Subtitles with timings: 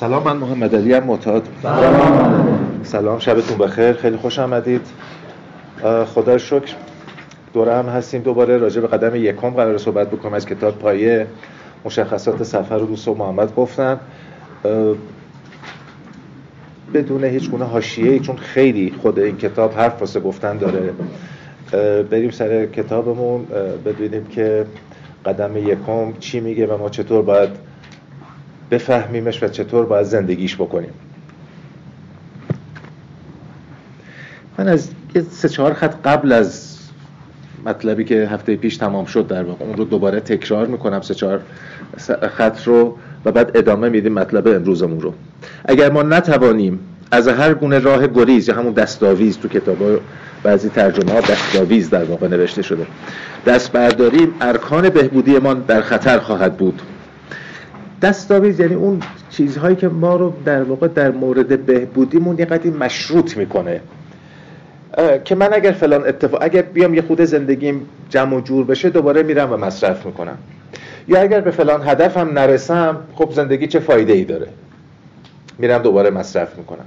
[0.00, 1.48] سلام من محمد علی هم معتاد.
[2.82, 4.80] سلام شبتون بخیر خیلی خوش آمدید.
[6.06, 6.74] خدا شکر
[7.52, 8.22] دوره هم هستیم.
[8.22, 10.34] دوباره راجع به قدم یکم قرار صحبت بکنم.
[10.34, 11.26] از کتاب پایه
[11.84, 14.00] مشخصات سفر رو دوست و محمد گفتن.
[16.94, 20.92] بدون هیچ گونه حاشیه چون خیلی خود این کتاب حرف واسه گفتن داره.
[22.02, 23.46] بریم سر کتابمون.
[23.84, 24.66] ببینیم که
[25.26, 27.65] قدم یکم چی میگه و ما چطور باید
[28.70, 30.90] بفهمیمش و چطور باید زندگیش بکنیم.
[34.58, 36.78] من از یه سه چهار خط قبل از
[37.66, 41.40] مطلبی که هفته پیش تمام شد در واقع اون رو دوباره تکرار می‌کنم سه چهار
[42.36, 45.14] خط رو و بعد ادامه میدیم مطلب امروزمون رو.
[45.64, 46.78] اگر ما نتوانیم
[47.10, 50.00] از هر گونه راه گریز یا همون دستاویز تو کتاب
[50.42, 52.86] بعضی ترجمه ها دستاویز در واقع نوشته شده.
[53.46, 56.82] دست برداریم ارکان بهبودی ما در خطر خواهد بود.
[58.02, 59.00] دستاویز یعنی اون
[59.30, 63.80] چیزهایی که ما رو در واقع در مورد بهبودیمون یه مشروط می‌کنه.
[65.24, 69.22] که من اگر فلان اتفاق اگر بیام یه خود زندگیم جمع و جور بشه دوباره
[69.22, 70.38] میرم و مصرف می‌کنم.
[71.08, 74.46] یا اگر به فلان هدفم نرسم خب زندگی چه فایده ای داره؟
[75.58, 76.86] میرم دوباره مصرف می‌کنم.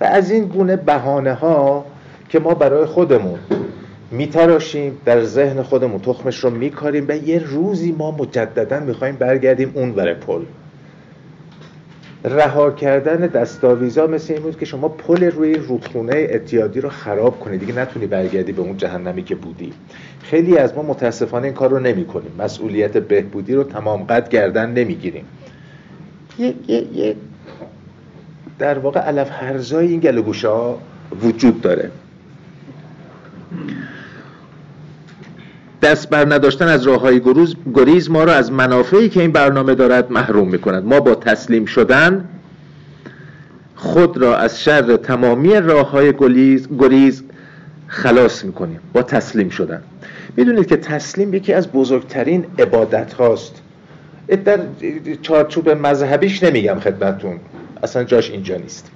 [0.00, 1.84] و از این گونه بهانه ها
[2.28, 3.38] که ما برای خودمون
[4.12, 9.92] میتراشیم در ذهن خودمون تخمش رو میکاریم و یه روزی ما مجددا می‌خوایم برگردیم اون
[9.92, 10.42] بر پل.
[12.24, 17.60] رها کردن دستاویزا مثل این بود که شما پل روی رودخونه اتیادی رو خراب کنید
[17.60, 19.72] دیگه نتونی برگردی به اون جهنمی که بودی.
[20.22, 24.70] خیلی از ما متاسفانه این کار رو نمی کنیم مسئولیت بهبودی رو تمام قد گردن
[24.70, 25.24] نمی‌گیریم.
[26.38, 27.16] یه, یه,
[28.58, 30.78] در واقع علف هرزای این گلگوشه ها
[31.22, 31.90] وجود داره.
[35.82, 37.20] دست بر نداشتن از راه های
[37.74, 41.64] گریز ما را از منافعی که این برنامه دارد محروم می کند ما با تسلیم
[41.64, 42.28] شدن
[43.74, 46.12] خود را از شر تمامی راه های
[46.78, 47.22] گریز
[47.86, 49.82] خلاص می کنیم با تسلیم شدن.
[50.36, 53.62] می‌دونید که تسلیم یکی از بزرگترین عبادت هاست
[54.44, 54.60] در
[55.22, 57.40] چارچوب مذهبیش نمیگم خدمتون
[57.82, 58.90] اصلا جاش اینجا نیست.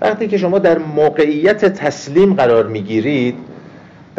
[0.00, 3.34] وقتی که شما در موقعیت تسلیم قرار می‌گیرید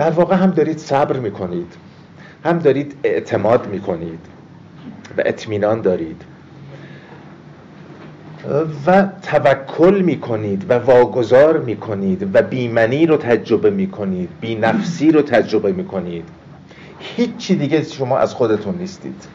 [0.02, 1.74] در واقع هم دارید صبر می‌کنید
[2.46, 4.20] هم دارید اعتماد می‌کنید
[5.18, 6.22] و اطمینان دارید
[8.88, 16.26] و توکل می‌کنید و واگذار می‌کنید و بیمنی رو تجربه می‌کنید بینفسی رو تجربه می‌کنید.
[17.00, 19.28] هیچی دیگه شما از خودتون نیستید.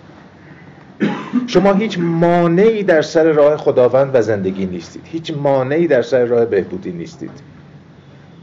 [1.47, 5.03] شما هیچ مانعی در سر راه خداوند و زندگی نیستید.
[5.05, 7.31] هیچ مانعی در سر راه بهبودی نیستید.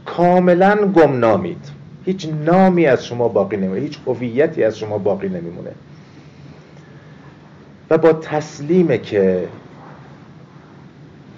[0.06, 1.83] کاملا گمنامید.
[2.04, 5.70] هیچ نامی از شما باقی نمیمونه هیچ هویتی از شما باقی نمیمونه.
[7.90, 9.48] و با تسلیمه که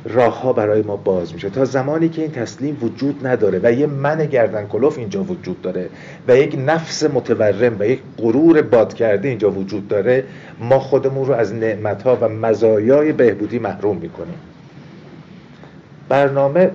[0.04, 1.50] راه ها برای ما باز میشه.
[1.50, 5.88] تا زمانی که این تسلیم وجود نداره و یه من گردن کلوف اینجا وجود داره
[6.28, 10.24] و یک نفس متورم و یک غرور باد کرده اینجا وجود داره
[10.60, 14.38] ما خودمون رو از نعمت ها و مزایای بهبودی محروم می‌کنیم.
[16.08, 16.70] برنامه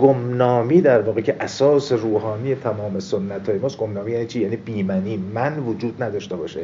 [0.00, 3.78] گمنامی در واقع که اساس روحانی تمام سنت های ماست.
[3.78, 6.60] گمنامی یعنی چی؟ یعنی بیمنی من وجود نداشته باشه.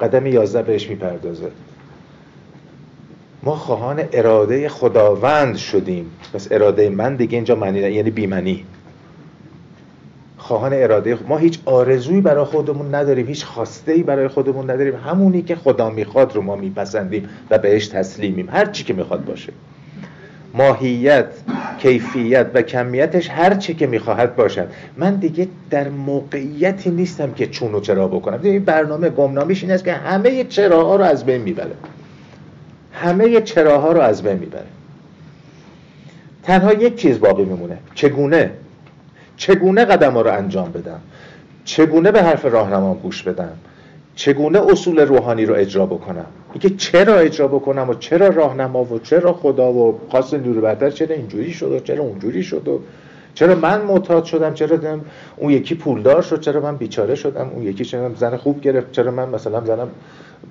[0.00, 1.50] قدم یازده بهش می‌پردازه.
[3.42, 6.10] ما خواهان اراده خداوند شدیم.
[6.34, 8.64] پس اراده من دیگه اینجا معنی یعنی بیمنی
[10.38, 13.26] خواهان اراده ما هیچ آرزویی برای خودمون نداریم.
[13.26, 14.94] هیچ خواسته برای خودمون نداریم.
[14.96, 18.48] همونی که خدا می‌خواد رو ما میپسندیم و بهش تسلیمیم.
[18.50, 19.52] هر چی که می‌خواد باشه.
[20.54, 21.26] ماهیت
[21.78, 24.68] کیفیت و کمیتش هر چی که می‌خواهد باشد.
[24.96, 28.40] من دیگه در موقعیتی نیستم که چون و چرا بکنم.
[28.42, 31.74] این برنامه گمنامیش این است که همه چراها رو از بین می‌بره.
[32.92, 34.66] همه چراها رو از بین می‌بره.
[36.42, 37.78] تنها یک چیز باقی میمونه.
[37.94, 38.50] چگونه؟
[39.36, 41.00] چگونه قدم ها رو انجام بدم؟
[41.64, 43.52] چگونه به حرف راهنما گوش بدم؟
[44.14, 49.32] چگونه اصول روحانی رو اجرا بکنم؟ اینکه چرا اجرا بکنم و چرا راهنما و چرا
[49.32, 52.80] خدا و خاص نیرو برتر چرا اینجوری شد و چرا اونجوری شد و
[53.34, 54.78] چرا من معتاد شدم چرا
[55.36, 59.10] اون یکی پولدار شد چرا من بیچاره شدم اون یکی چرا زن خوب گرفت چرا
[59.10, 59.88] من مثلا زنم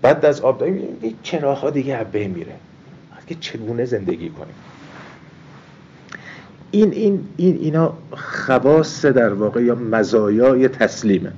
[0.02, 0.82] بعد از آب داریم
[1.24, 2.54] چراها دیگه عبه میره.
[3.32, 4.54] که چگونه زندگی کنیم؟
[6.72, 11.32] این این این اینا خواص در واقع یا مزایای تسلیمه.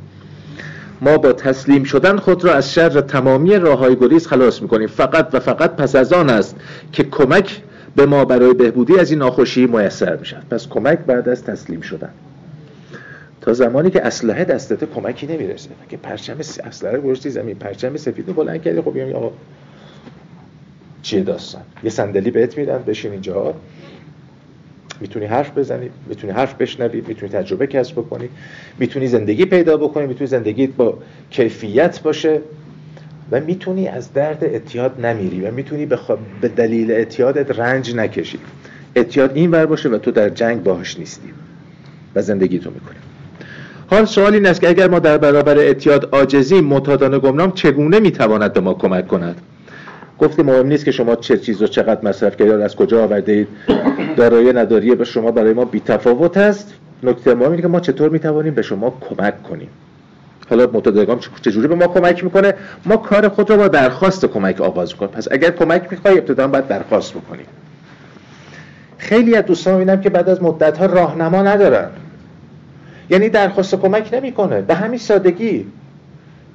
[1.03, 4.88] ما با تسلیم شدن خود را از شر تمامی راه های گریز خلاص می‌کنیم.
[4.88, 6.55] فقط و فقط پس از آن است
[6.91, 7.61] که کمک
[7.95, 12.09] به ما برای بهبودی از این ناخوشی میسر می‌شد پس کمک بعد از تسلیم شدن.
[13.41, 15.69] تا زمانی که اسلحه دستت کمکی نمی‌رسه.
[15.89, 19.31] که پرچم اسلحه گذاشتی زمین پرچم سفید رو بلند کردی خب یا
[21.01, 23.53] چیه داستان؟ یه صندلی بهت میدن بشین اینجا.
[25.03, 28.29] می‌تونی حرف بزنی می‌تونی حرف بشنوی می‌تونی تجربه کسب بکنی
[28.79, 30.97] می‌تونی زندگی پیدا بکنی می‌تونی زندگیت با
[31.29, 32.41] کیفیت باشه
[33.31, 35.85] و می‌تونی از درد اعتیاد نمیری و می‌تونی
[36.41, 38.39] به دلیل اعتیادت رنج نکشی.
[38.95, 41.29] اعتیاد این ور باشه و تو در جنگ باهاش نیستی
[42.15, 42.97] و زندگی تو می‌کنی.
[43.89, 48.53] حال سوال این است که اگر ما در برابر اعتیاد عاجزی معتادانه گمنام چگونه می‌تواند
[48.53, 49.41] به ما کمک کند؟
[50.19, 53.48] گفتیم مهم نیست که شما چه چیز رو چقدر مصرف کردید از کجا آورده اید
[54.18, 56.74] دارایی نداری به شما برای ما بیتفاوت است.
[57.04, 59.69] نکته مهم اینه که ما چطور می‌توانیم به شما کمک کنیم.
[60.50, 62.54] حالا متداگام چجوری به ما کمک می‌کنه؟
[62.86, 66.68] ما کار خود رو با درخواست کمک آغاز کنیم پس اگر کمک می‌خوای ابتدا باید
[66.68, 67.45] درخواست بکنیم
[68.98, 71.89] خیلی از دوستان می‌بینم که بعد از مدت ها راهنما ندارن.
[73.09, 74.62] یعنی درخواست کمک نمی‌کنه.
[74.62, 75.66] به همین سادگی.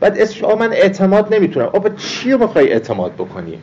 [0.00, 1.66] بعد اسمش من اعتماد نمی‌تونم.
[1.66, 3.58] آبا چی رو می‌خوای اعتماد بکنی؟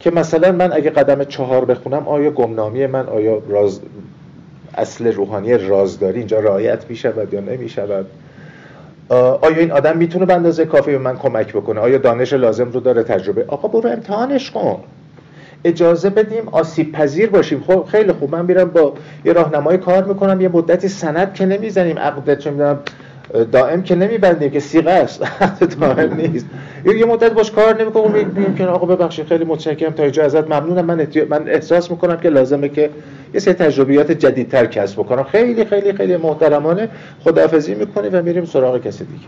[0.00, 3.80] که مثلا من اگه قدم چهار بخونم آیا گمنامی من آیا راز
[4.74, 8.06] اصل روحانی رازداری اینجا رعایت می‌شود یا نمی‌شود؟
[9.08, 12.80] آیا این آدم می‌تونه به اندازه کافی به من کمک بکنه؟ آیا دانش لازم رو
[12.80, 14.80] داره تجربه؟ آقا برو امتحانش کن.
[15.64, 17.64] اجازه بدیم آسیب پذیر باشیم.
[17.66, 18.34] خب خیلی خوب.
[18.34, 20.40] من میرم با یه راهنمای کار می‌کنم.
[20.40, 21.98] یه مدتی سند که نمی‌زنیم.
[21.98, 22.78] عقدت چه می‌دونم
[23.52, 25.22] دائم که نمیبندیم که سیغه است.
[25.80, 26.46] دائم نیست.
[26.84, 29.92] یه مدت باش کار نمی‌کنم میگیم که آقا ببخشید خیلی متشکرم.
[29.92, 30.84] تا اینجا ازت ممنونم.
[30.84, 32.90] من من احساس می‌کنم که لازمه که
[33.34, 35.22] یه سری تجربیات جدیدتر کسب بکنم.
[35.22, 36.88] خیلی خیلی خیلی محترمانه.
[37.24, 39.26] خداحافظی می‌کنیم و میریم سراغ کسی دیگه.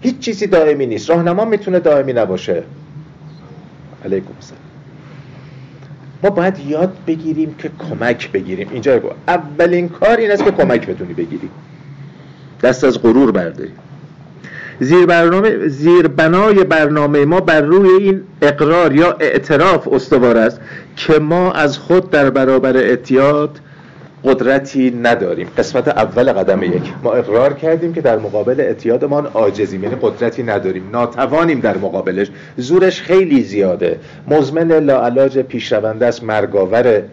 [0.00, 1.10] هیچ چیزی دائمی نیست.
[1.10, 2.62] راهنما می‌تونه دائمی نباشه.
[4.04, 4.69] علیکم السلام.
[6.22, 8.68] ما باید یاد بگیریم که کمک بگیریم.
[8.72, 11.50] اینجا گو اولین کار این است که کمک بتونی بگیری.
[12.62, 13.72] دست از غرور برداری.
[14.80, 20.60] زیر برنامه زیر بنای برنامه ما بر روی این اقرار یا اعتراف استوار است
[20.96, 23.60] که ما از خود در برابر اعتیاد
[24.24, 25.48] قدرتی نداریم.
[25.58, 26.82] قسمت اول قدم یک.
[27.02, 30.90] ما اقرار کردیم که در مقابل اعتیادمان عاجزیم یعنی قدرتی نداریم.
[30.92, 32.30] ناتوانیم در مقابلش.
[32.56, 33.98] زورش خیلی زیاده.
[34.28, 37.04] مزمن لاعلاج پیشرونده است مرگاوره.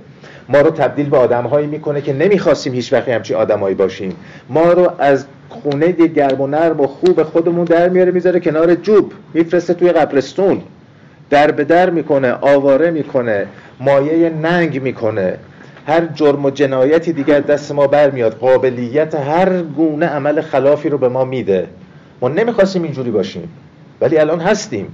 [0.50, 4.16] ما رو تبدیل به آدمهایی می‌کنه که نمی‌خواستیم هیچ وقتی همچین آدمایی باشیم.
[4.50, 9.14] ما رو از خونه گرم و نرم و خوب خودمون در میاره می‌ذاره کنار جوب.
[9.34, 10.62] میفرسته توی قبرستون.
[11.30, 13.46] در به در می‌کنه آواره می‌کنه
[13.80, 15.38] مایه ننگ می‌کنه.
[15.88, 21.10] هر جرم و جنایتی دیگر دست ما برمیاد قابلیت هر گونه عمل خلافی رو به
[21.10, 21.68] ما میده.
[22.22, 23.50] ما نمی‌خواستیم اینجوری باشیم
[24.02, 24.88] ولی الان هستیم.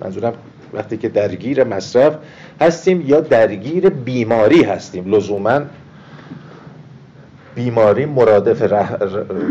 [0.00, 0.32] منظورم
[0.72, 2.16] وقتی که درگیر مصرف
[2.60, 5.14] هستیم یا درگیر بیماری هستیم.
[5.14, 5.60] لزوما
[7.54, 8.72] بیماری مرادف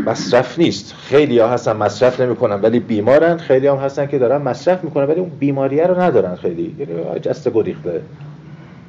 [0.06, 0.94] مصرف نیست.
[0.94, 3.38] خیلی ها هستن مصرف نمی‌کنن ولی بیمارن.
[3.38, 6.76] خیلی هم هستن که دارن مصرف می‌کنن ولی اون بیماریه رو ندارن خیلی.
[6.80, 8.02] یعنی جسته گریخته.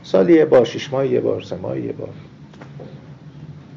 [0.06, 2.08] سالی یه بار شش ماه یه بار سه ماه یه بار.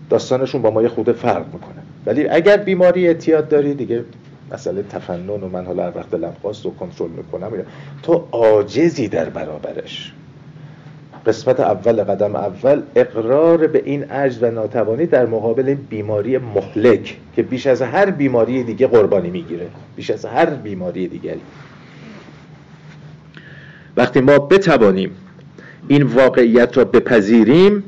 [0.10, 1.81] داستانشون با ما یه خود فرق می‌کنه.
[2.06, 4.04] ولی اگر بیماری اعتیاد داری دیگه
[4.52, 7.52] مسئله تفنن و من حالا هر وقت دلم خواست و کنترل می‌کنم.
[8.04, 10.14] تو عاجزی در برابرش.
[11.26, 17.44] قسمت اول قدم اول اقرار به این عجز و ناتوانی در مقابل بیماری مهلک که
[17.44, 19.68] بیش از هر بیماری دیگه قربانی می‌گیره.
[19.96, 21.42] بیش از هر بیماری دیگری.
[23.98, 25.12] وقتی ما بتوانیم
[25.90, 27.84] این واقعیت را بپذیریم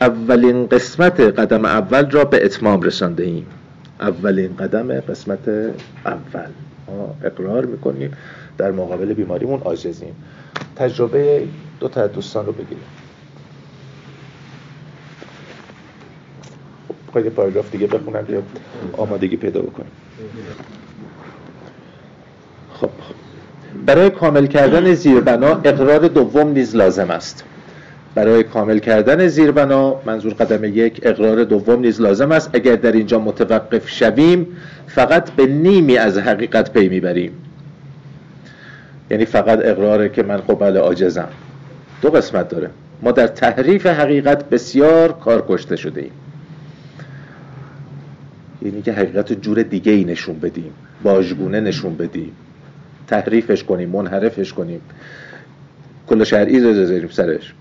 [0.00, 3.46] اولین قسمت قدم اول را به اتمام رسانده ایم.
[4.00, 5.48] اولین قدم قسمت
[6.06, 6.50] اول.
[6.88, 8.12] ما اقرار می‌کنیم
[8.58, 10.14] در مقابل بیماریمون آجزیم
[10.76, 11.48] تجربه
[11.80, 12.84] دو تا دوستان رو بگیریم.
[17.14, 18.42] خب پاراگراف دیگه بخونم یا
[18.96, 19.90] آمادگی پیدا بکنیم.
[22.74, 23.29] خب خب.
[23.86, 27.44] برای کامل کردن زیربنا اقرار دوم نیز لازم است.
[28.14, 32.50] برای کامل کردن زیربنا منظور قدم یک اقرار دوم نیز لازم است.
[32.52, 34.46] اگر در اینجا متوقف شویم
[34.86, 37.32] فقط به نیمی از حقیقت پی می‌بریم.
[39.10, 41.28] یعنی فقط اقراره که من خب بله عاجزم.
[42.02, 42.70] دو قسمت داره.
[43.02, 46.12] ما در تحریف حقیقت بسیار کار کشته شده ایم.
[48.62, 50.72] یعنی که حقیقت جور دیگه ای نشون بدیم.
[51.02, 52.32] باجگونه نشون بدیم.
[53.10, 54.80] تحریفش کنیم منحرفش کنیم.
[56.08, 56.60] کل شرعی
[57.00, 57.54] رو سرش.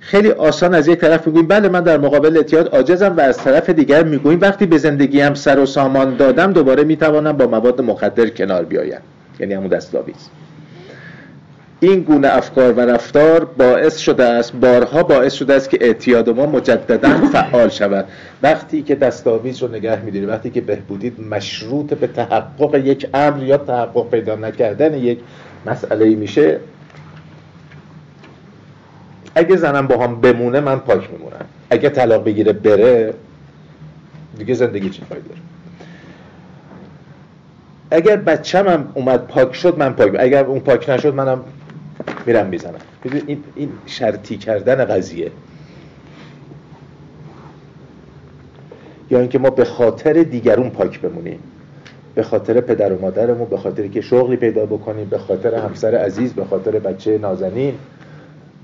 [0.00, 3.70] خیلی آسان از یک طرف می‌گویم بله من در مقابل اعتیاد عاجزم و از طرف
[3.70, 8.28] دیگر می‌گویم وقتی به زندگی هم سر و سامان دادم دوباره می‌توانم با مواد مخدر
[8.28, 9.00] کنار بیایم.
[9.40, 10.28] یعنی همون دستاویز
[11.84, 16.46] این گونه افکار و رفتار باعث شده است بارها باعث شده است که اعتیاد ما
[16.46, 18.04] مجددا فعال شود.
[18.42, 23.56] وقتی که دستاویز رو نگه میداری وقتی که بهبودید مشروط به تحقق یک امر یا
[23.56, 25.18] تحقق پیدا نکردن یک
[25.66, 26.60] مسئله میشه
[29.34, 31.44] اگه زنم با هم بمونه من پاک میمونم.
[31.70, 33.14] اگه طلاق بگیره بره.
[34.38, 35.40] دیگه زندگی چی فایده داره؟
[37.90, 41.40] اگر بچم هم اومد پاک شد من پاک اگر اون پاک نشد منم
[42.26, 42.80] میرم می‌زنم.
[43.26, 45.30] این, این شرطی کردن قضیه.
[49.10, 51.38] یا اینکه ما به خاطر دیگرون پاک بمونیم.
[52.14, 56.32] به خاطر پدر و مادرمون به خاطر که شغلی پیدا بکنیم به خاطر همسر عزیز
[56.32, 57.74] به خاطر بچه نازنین.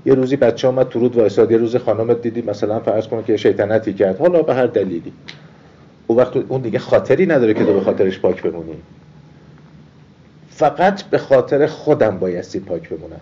[0.05, 1.51] یه روزی بچه آمد تو رود وایساد.
[1.51, 4.19] یه روز خانمت دیدی مثلا فرض کن که شیطنتی کرد.
[4.19, 5.13] حالا به هر دلیلی.
[6.07, 8.75] اون وقت اون دیگه خاطری نداره که تو به خاطرش پاک بمونی.
[10.55, 13.19] فقط به خاطر خودم بایستی پاک بمونم.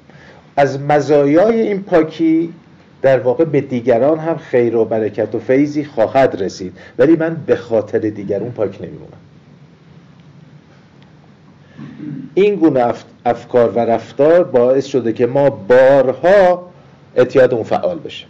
[0.58, 2.54] از مزایای این پاکی
[3.02, 6.78] در واقع به دیگران هم خیر و برکت و فیضی خواهد رسید.
[6.98, 9.20] ولی من به خاطر دیگرون پاک نمیمونم.
[12.34, 12.94] این گونه
[13.26, 16.70] افکار و رفتار باعث شده که ما بارها
[17.16, 18.26] اعتیادمون فعال بشه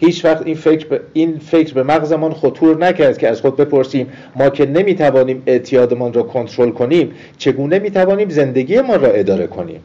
[0.00, 4.06] هیچ وقت این فکر به, این فکر به مغزمان خطور نکرد که از خود بپرسیم
[4.36, 9.80] ما که نمی‌توانیم اعتیادمان را کنترل کنیم چگونه می‌توانیم زندگی ما را اداره کنیم؟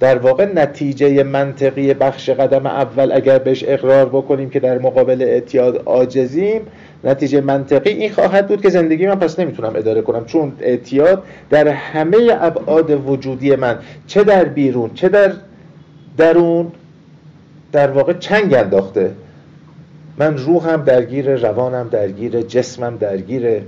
[0.00, 5.82] در واقع نتیجه منطقی بخش قدم اول اگر بهش اقرار بکنیم که در مقابل اعتیاد
[5.86, 6.60] عاجزیم
[7.04, 10.24] نتیجه منطقی این خواهد بود که زندگی من پس نمی‌تونم اداره کنم.
[10.24, 15.32] چون اعتیاد در همه ابعاد وجودی من چه در بیرون چه در
[16.16, 16.72] درون
[17.72, 19.10] در واقع چنگ انداخته.
[20.18, 23.62] من روحم درگیر روانم درگیر جسمم درگیر.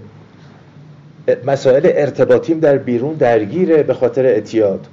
[1.47, 4.87] مسائل ارتباطیم در بیرون درگیره به خاطر اعتیاد.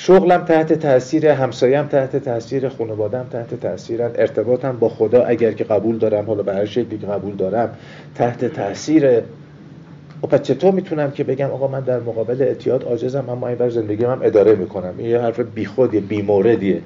[0.00, 5.98] شغلم تحت تاثیر همسایم تحت تاثیر خانوادم تحت تاثیرن ارتباطم با خدا اگر که قبول
[5.98, 7.70] دارم حالا به هر شکلی که قبول دارم
[8.14, 9.20] تحت تاثیر
[10.22, 13.70] و پس چطور می‌تونم که بگم آقا من در مقابل اعتیاد عاجزم اما این بر
[13.70, 16.80] زندگی هم اداره می‌کنم؟ این یه حرف بیخودیه بیموردیه.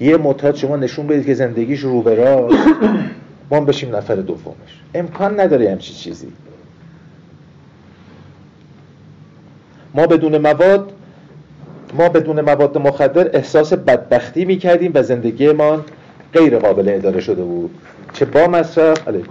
[0.00, 2.68] یه معتاد شما نشون بدید که زندگیش رو به راست.
[3.50, 4.80] ما بشیم نفر دومش.
[4.94, 6.28] امکان نداره همچی چیزی.
[9.94, 10.92] ما بدون مواد
[11.94, 15.84] ما بدون مواد مخدر احساس بدبختی می‌کردیم و زندگیمان
[16.32, 17.70] غیر قابل اداره شده بود.
[18.12, 19.30] چه با مصرف علیکم.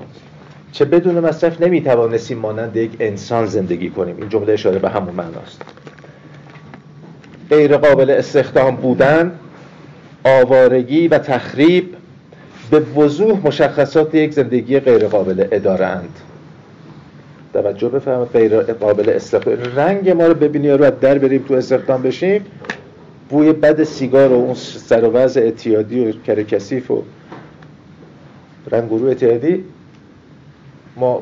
[0.71, 4.17] چه بدون مصرف نمی‌توانستیم مانند یک انسان زندگی کنیم.
[4.17, 5.61] این جمله اشاره به همون معناست.
[7.49, 9.31] غیر قابل استخدام بودن
[10.23, 11.95] آوارگی و تخریب
[12.71, 16.19] به وضوح مشخصات یک زندگی غیر قابل اداره اند.
[17.53, 22.45] توجه بفرمایید غیر قابل استخدام رنگ ما رو ببینی رو در بریم تو استخدام بشیم
[23.29, 27.03] بوی بد سیگار و اون سر و وضع اعتیادی و کرکسیف و
[28.71, 29.63] رنگ گروه اعتیادی
[30.95, 31.21] ما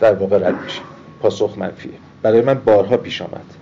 [0.00, 0.82] در واقع رد میشیم.
[1.20, 1.92] پاسخ منفیه.
[2.22, 3.59] برای من بارها پیش آمد.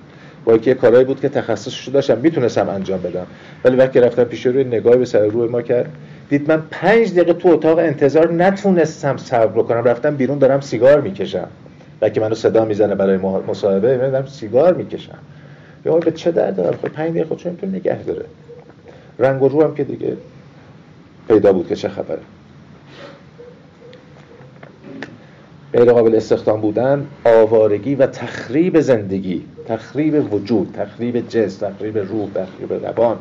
[0.48, 3.26] با که کارهایی بود که تخصصش داشتم می‌تونستم انجام بدم.
[3.64, 5.92] ولی وقتی رفتم پیش روی نگاهی به سر روی ما کرد.
[6.28, 11.48] دید من پنج دقیقه تو اتاق انتظار نتونستم صبر کنم رفتم بیرون دارم سیگار می‌کشم.
[12.02, 13.16] و که منو صدا می‌زنه برای
[13.48, 15.18] مصاحبه دارم سیگار می‌کشم.
[15.86, 18.24] یا به چه درد دارم؟ خب پنج دقیقه خودشون تو نگه داره.
[19.18, 20.16] رنگ و رو هم که دیگه
[21.28, 22.20] پیدا بود که چه خبره.
[25.72, 32.86] غیر قابل استخدام بودن آوارگی و تخریب زندگی تخریب وجود تخریب جسم تخریب روح تخریب
[32.86, 33.16] روان.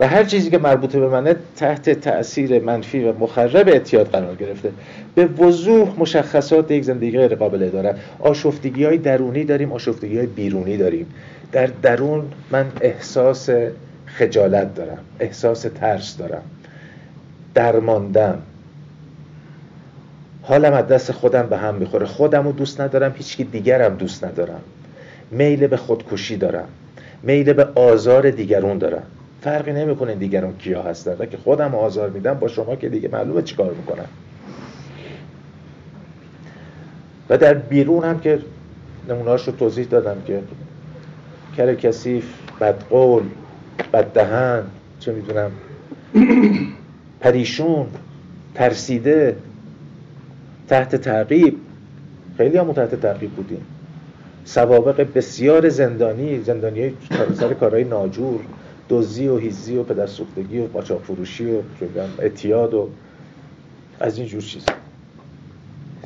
[0.00, 4.70] و هر چیزی که مربوط به منه تحت تأثیر منفی و مخرب اعتیاد قرار گرفته.
[5.14, 10.76] به وضوح مشخصات یک زندگی غیر قابل داره آشفتگی های درونی داریم آشفتگی های بیرونی
[10.76, 11.06] داریم.
[11.52, 13.50] در درون من احساس
[14.06, 16.42] خجالت دارم احساس ترس دارم.
[17.54, 18.42] درماندم.
[20.50, 22.06] حالم از دست خودم به هم می‌خوره.
[22.06, 24.60] خودم رو دوست ندارم هیچکی دیگرم دوست ندارم.
[25.30, 26.68] میل به خودکشی دارم.
[27.22, 29.02] میل به آزار دیگرون دارم.
[29.42, 31.16] فرقی نمی‌کنه دیگران کیا هستن.
[31.26, 34.04] که خودم آزار میدم با شما که دیگه معلومه چیکار می‌کنم.
[37.28, 38.38] و در بیرون هم که
[39.08, 40.42] نمونهاش رو توضیح دادم که
[41.56, 42.24] کر کسیف
[42.60, 43.22] بدقول
[43.92, 44.62] بددهن
[45.00, 45.50] چه می‌دونم
[47.20, 47.86] پریشون
[48.54, 49.36] ترسیده
[50.70, 51.56] تحت تعقیب.
[52.36, 53.66] خیلی هم تحت تعقیب بودیم.
[54.44, 56.94] سوابق بسیار زندانی زندانی
[57.34, 58.40] سر کارهای ناجور
[58.88, 61.60] دزدی و هیزی و پدرسوختگی و قاچاق فروشی و
[62.18, 62.88] اعتیاد و
[64.00, 64.66] از این جور چیز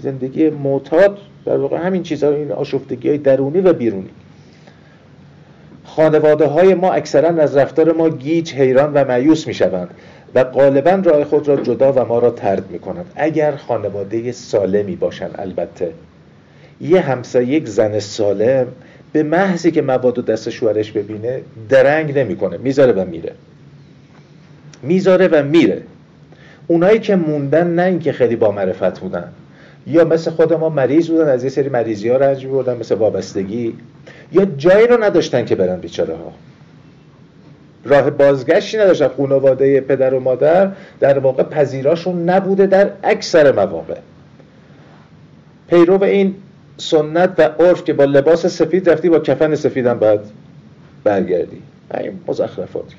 [0.02, 4.10] زندگی معتاد در واقع همین چیزها این آشفتگی های درونی و بیرونی.
[5.84, 9.88] خانواده های ما اکثرا از رفتار ما گیج حیران و معیوس می شوند
[10.34, 14.96] و غالبا راه خود را جدا و ما را ترد می کنند اگر خانواده سالمی
[14.96, 15.90] باشند البته.
[16.80, 18.66] یه همسایه یک زن سالم
[19.12, 22.56] به محضی که مواد و دست شوهرش ببینه درنگ نمی‌کنه.
[22.56, 23.32] می‌ذاره و میره.
[24.82, 25.82] می‌ذاره و میره.
[26.66, 29.28] اونایی که موندن نه اینکه خیلی با معرفت بودن.
[29.86, 33.74] یا مثل خود ما مریض بودن از یه سری مریضی ها رنج بودن مثل وابستگی.
[34.32, 36.32] یا جایی رو نداشتن که برن بیچاره ها
[37.84, 43.96] راه بازگشتی نداشتن خانواده پدر و مادر در واقع پذیراشون نبوده در اکثر مواقع.
[45.70, 46.34] پیرو این
[46.76, 50.20] سنت و عرف که با لباس سفید رفتی با کفن سفیدم باید
[51.04, 51.62] برگردی.
[52.00, 52.96] این مزخرفاتی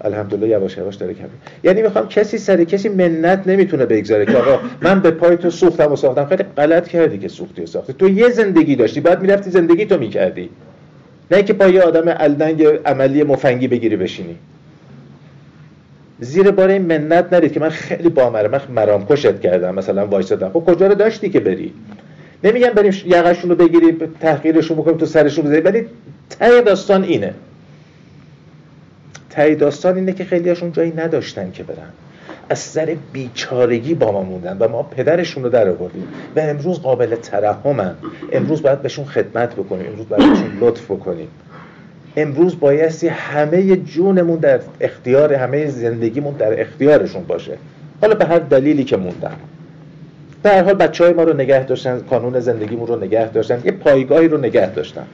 [0.00, 1.28] الحمدلله یواش یواش داره کمی.
[1.64, 5.92] یعنی می‌خوام کسی سری کسی منت نمی‌تونه بگذاره که آقا من به پای تو سوختم
[5.92, 6.26] و ساختم.
[6.26, 7.92] خیلی غلط کردی که سوختی و ساختی.
[7.92, 10.50] تو یه زندگی داشتی بعد می‌رفتی زندگی تو می‌کردی.
[11.30, 14.36] نه که پای آدم الدنگ عملی مفنگی بگیری بشینی.
[16.20, 20.48] زیر بار این منت نرید که من خیلی بامره من مرام کشت کردم مثلا وایسادم.
[20.48, 21.72] خب کجا رو داشتی که بری؟
[22.44, 25.86] نمیگم بریم یقشون رو بگیریم تحقیرشون بکنیم تو سرشون بزنیم ولی
[26.30, 27.34] ته داستان اینه.
[29.30, 31.92] ته داستان اینه که خیلی هاشون جایی نداشتن که برن.
[32.50, 36.08] از سر بیچارگی با ما موندن و ما پدرشون رو در آوردیم.
[36.36, 37.94] و امروز قابل ترحمن.
[38.32, 39.86] امروز باید بهشون خدمت بکنیم.
[39.86, 41.28] امروز باید بهشون لطف بکنیم.
[42.16, 47.52] امروز بایستی همه جونمون در اختیار همه زندگیمون در اختیارشون باشه.
[48.00, 49.36] حالا به هر دلیلی که موندن.
[50.42, 53.72] در هر حال بچه های ما رو نگه داشتن کانون زندگیمون رو نگه داشتن یه
[53.72, 55.06] پایگاهی رو نگه داشتن.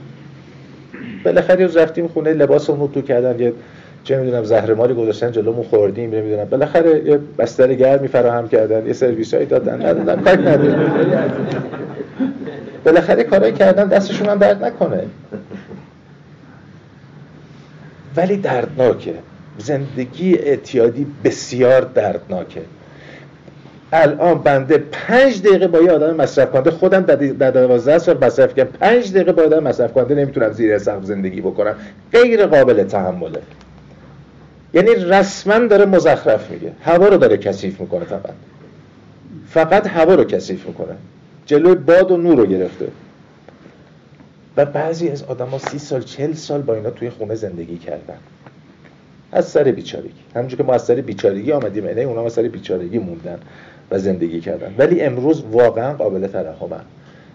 [1.24, 3.52] بالاخره رفتیم خونه لباسمون رو تو کردن یه
[4.06, 6.44] چه می‌دونم زهرماری گذاشتن جلومون خوردیم نمی‌دونم.
[6.44, 10.90] بالاخره یه بستر گرمی فراهم کردن یه سرویس هایی دادن ندادن کاری نداره
[12.84, 15.02] بالاخره کارایی کردن دستشون هم درد نکنه.
[18.16, 19.14] ولی دردناکه.
[19.58, 22.60] زندگی اعتیادی بسیار دردناکه.
[23.92, 28.70] الان بنده پنج دقیقه با یه آدم مصرف کننده خودم در دوازده سال مصرف کردم.
[28.80, 31.74] پنج دقیقه با آدم مصرف کننده نمی‌تونم زیر سقف زندگی بکنم.
[32.12, 33.38] غیر قابل تحمله.
[34.74, 36.72] یعنی رسما داره مزخرف میگه.
[36.84, 38.34] هوا رو داره کثیف می‌کنه فقط.
[39.48, 40.96] فقط هوا رو کثیف می‌کنه.
[41.46, 42.88] جلوی باد و نور رو گرفته.
[44.56, 48.18] و بعضی از آدم ها سی سال چل سال با اینا توی خونه زندگی کردن.
[49.32, 50.10] از سر بیچارگی.
[50.34, 53.38] همونجور که ما از سر بیچارگی آمدیم اینه اونا از سر بیچارگی موندن
[53.90, 54.74] و زندگی کردن.
[54.78, 56.80] ولی امروز واقعا قابل ترحمن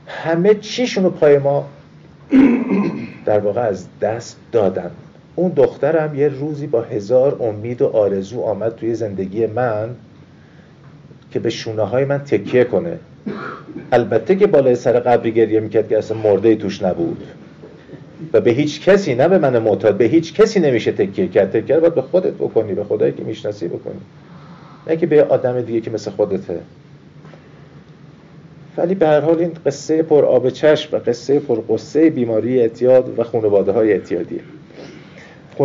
[0.08, 1.70] همه چیشونو پای ما
[3.26, 4.91] در واقع از دست دادن.
[5.36, 9.89] اون دخترم یه روزی با هزار امید و آرزو آمد توی زندگی من
[11.32, 13.00] که به شونه های من تکیه کنه.
[13.91, 17.24] البته که بالای سر قبری گریه می‌کرد که اصلا مرده توش نبود.
[18.34, 21.52] و به هیچ کسی نه به من معتاد به هیچ کسی نمیشه تکیه کرد.
[21.52, 24.00] تکیه باید به خودت بکنی به خدایی که می‌شناسی بکنی.
[24.88, 26.60] نه که به آدم دیگه که مثل خودته.
[28.78, 33.20] ولی به هر حال این قصه پر آب چشم و قصه پر قصه بیماری اعتیاد
[33.20, 34.41] و خانواده های اعتیادیه.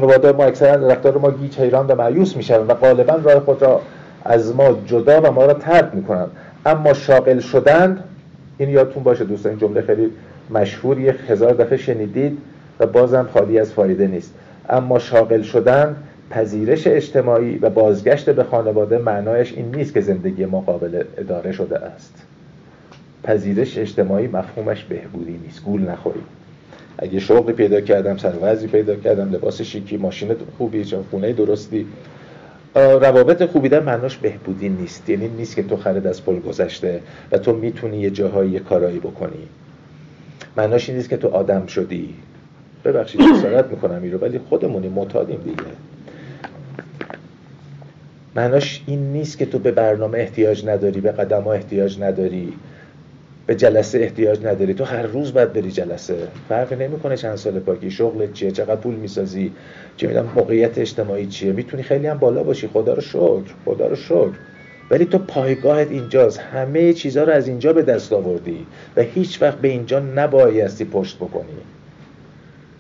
[0.01, 3.81] خانواده ما اکثرا رفتار ما گیج حیران و معیوس میشن و غالبا راه خود را
[4.25, 6.27] از ما جدا و ما را ترد می‌کنن
[6.67, 8.05] اما شاغل شدن
[8.59, 10.11] این یادتون باشه دوستان این جمله خیلی
[10.51, 12.39] مشهور یک هزار دفعه شنیدید
[12.81, 14.35] و بازم خالی از فایده نیست.
[14.69, 15.97] اما شاغل شدن
[16.31, 21.79] پذیرش اجتماعی و بازگشت به خانواده معنایش این نیست که زندگی ما قابل اداره شده
[21.79, 22.23] است.
[23.25, 25.65] پذیرش اجتماعی مفهومش بهبودی نیست.
[25.65, 26.46] گول نخورید.
[26.99, 31.87] اگه شغلی پیدا کردم سروزی پیدا کردم لباس شیکی ماشین خوبی خونه درستی.
[32.75, 35.11] روابط خوبی در معناش بهبودی نیست.
[35.11, 37.01] یعنی نیست که تو خرد از پل گذشته
[37.33, 39.49] و تو می‌تونی یه جاهایی یه کارایی بکنی.
[40.57, 42.15] معناش این نیست که تو آدم شدی.
[42.85, 45.63] ببخشید جسارت می‌کنم این رو ولی خودمونی معتادیم دیگه.
[48.35, 52.53] معناش این نیست که تو به برنامه احتیاج نداری به قدم ها احتیاج نداری.
[53.47, 54.75] به جلسه احتیاج نداری.
[54.75, 56.15] تو هر روز باید بری جلسه.
[56.49, 57.91] فرقی نمی‌کنه چند سال پاکی.
[57.91, 59.53] شغلت چیه؟ چقدر پول می‌سازی؟
[59.97, 62.69] چه می‌دونم موقعیت اجتماعی چیه؟ می‌تونی خیلی هم بالا باشی.
[62.69, 63.55] خدا رو شکر.
[63.65, 64.33] خدا رو شکر.
[64.91, 66.39] ولی تو پایگاهت اینجاست.
[66.39, 71.17] همه چیزها رو از اینجا به دست آوردی و هیچ وقت به اینجا نبایستی پشت
[71.17, 71.45] بکنی.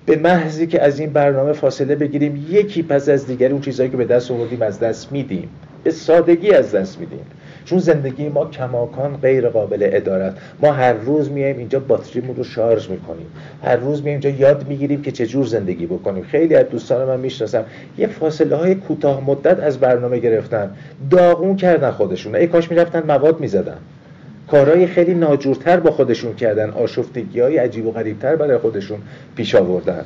[0.07, 3.97] به محضی که از این برنامه فاصله بگیریم یکی پس از دیگری اون چیزهایی که
[3.97, 5.49] به دست آوردیم از دست میدیم.
[5.85, 7.27] به سادگی از دست میدیم.
[7.67, 10.35] چون زندگی ما کماکان غیر قابل ادارت.
[10.63, 13.27] ما هر روز میایم اینجا باتریمون رو شارژ می‌کنیم.
[13.65, 16.25] هر روز میایم اینجا یاد می‌گیریم که چجور زندگی بکنیم.
[16.25, 17.65] خیلی از دوستان من می‌شناسم
[17.99, 20.71] یه فاصله های کوتاه مدت از برنامه گرفتن.
[21.11, 23.79] داغون کردن خودشون ای کاش می‌رفتن مواد می‌زدن.
[24.51, 26.71] کارهای خیلی ناجورتر با خودشون کردن.
[26.71, 28.99] آشفتگی های عجیب و غریبتر برای خودشون
[29.37, 30.05] پیش آوردن.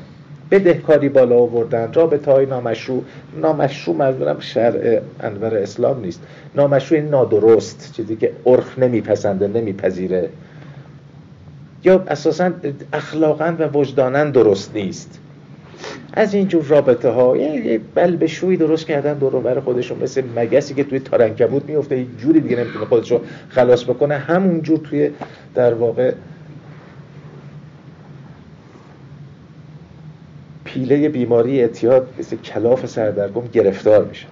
[0.51, 1.93] بدهکاری بالا آوردن.
[1.93, 3.05] رابطه های نامشروع
[3.43, 6.23] نامشروع منظورم شرع انور اسلام نیست.
[6.55, 7.93] نامشروع نادرست.
[7.97, 10.29] چیزی که عرف نمیپسنده نمیپذیره.
[11.85, 12.51] یا اساسا
[12.93, 15.19] اخلاقا و وجدانا درست نیست.
[16.13, 19.99] از اینجور رابطه ها یه بلبشوی درست کردن دور بر خودشون.
[20.03, 24.15] مثل مگسی که توی تارنکبوت میفته یه جوری دیگه نمی‌تونه خودشو خلاص بکنه.
[24.15, 25.11] همون جور توی
[25.55, 26.13] در واقع
[30.75, 34.27] پیله بیماری اعتیاد مثل کلاف سردرگم گرفتار میشه.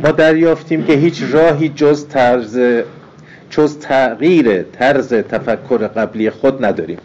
[0.00, 2.60] ما دریافتیم که هیچ راهی جز طرز
[3.50, 6.98] جز تغییر طرز تفکر قبلی خود نداریم.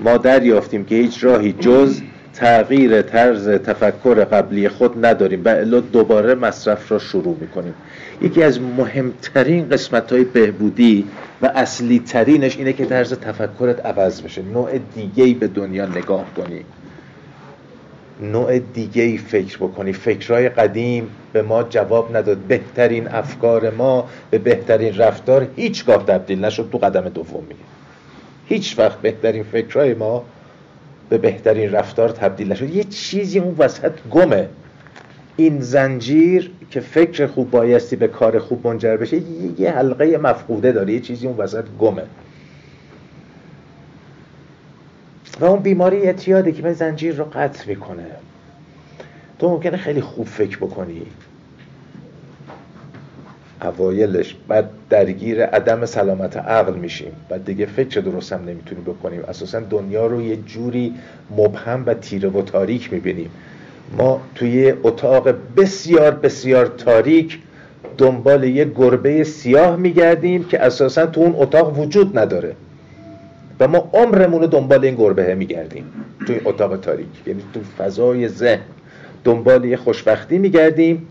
[0.00, 2.00] ما دریافتیم که هیچ راهی جز
[2.34, 5.42] تغییر طرز تفکر قبلی خود نداریم.
[5.44, 7.74] و الا دوباره مصرف را شروع می‌کنیم.
[8.22, 11.06] یکی از مهمترین قسمت های بهبودی
[11.42, 14.42] و اصلی ترینش اینه که طرز تفکرت عوض بشه.
[14.42, 16.64] نوع دیگه به دنیا نگاه کنی.
[18.20, 19.92] نوع دیگه فکر بکنی.
[19.92, 22.36] فکرهای قدیم به ما جواب نداد.
[22.38, 26.68] بهترین افکار ما به بهترین رفتار هیچگاه تبدیل نشد.
[26.72, 27.60] تو قدم دوم میگه
[28.46, 30.24] هیچ وقت بهترین فکرهای ما
[31.08, 32.74] به بهترین رفتار تبدیل نشد.
[32.74, 34.48] یه چیزی اون وسط گمه.
[35.40, 39.20] این زنجیر که فکر خوب بایستی به کار خوب منجر بشه
[39.58, 42.02] یه حلقه مفقوده داره یه چیزی اون وسط گمه.
[45.40, 48.06] و اون بیماری اعتیاده که من زنجیر رو قطع می‌کنه.
[49.38, 51.02] تو ممکنه خیلی خوب فکر بکنی.
[53.62, 57.12] اوایلش بعد درگیر عدم سلامت عقل میشیم.
[57.28, 60.94] بعد دیگه فکر درست هم نمی‌تونیم بکنیم اساسا دنیا رو یه جوری
[61.36, 63.30] مبهم و تیره و تاریک می‌بینیم.
[63.98, 67.38] ما توی اتاق بسیار بسیار تاریک
[67.98, 72.54] دنبال یه گربه سیاه میگردیم که اساسا تو اون اتاق وجود نداره.
[73.60, 75.84] و ما عمرمون رو دنبال این گربه میگردیم.
[76.26, 77.06] توی اتاق تاریک.
[77.26, 78.60] یعنی تو فضای ذهن.
[79.24, 81.06] دنبال یه خوشبختی میگردیم.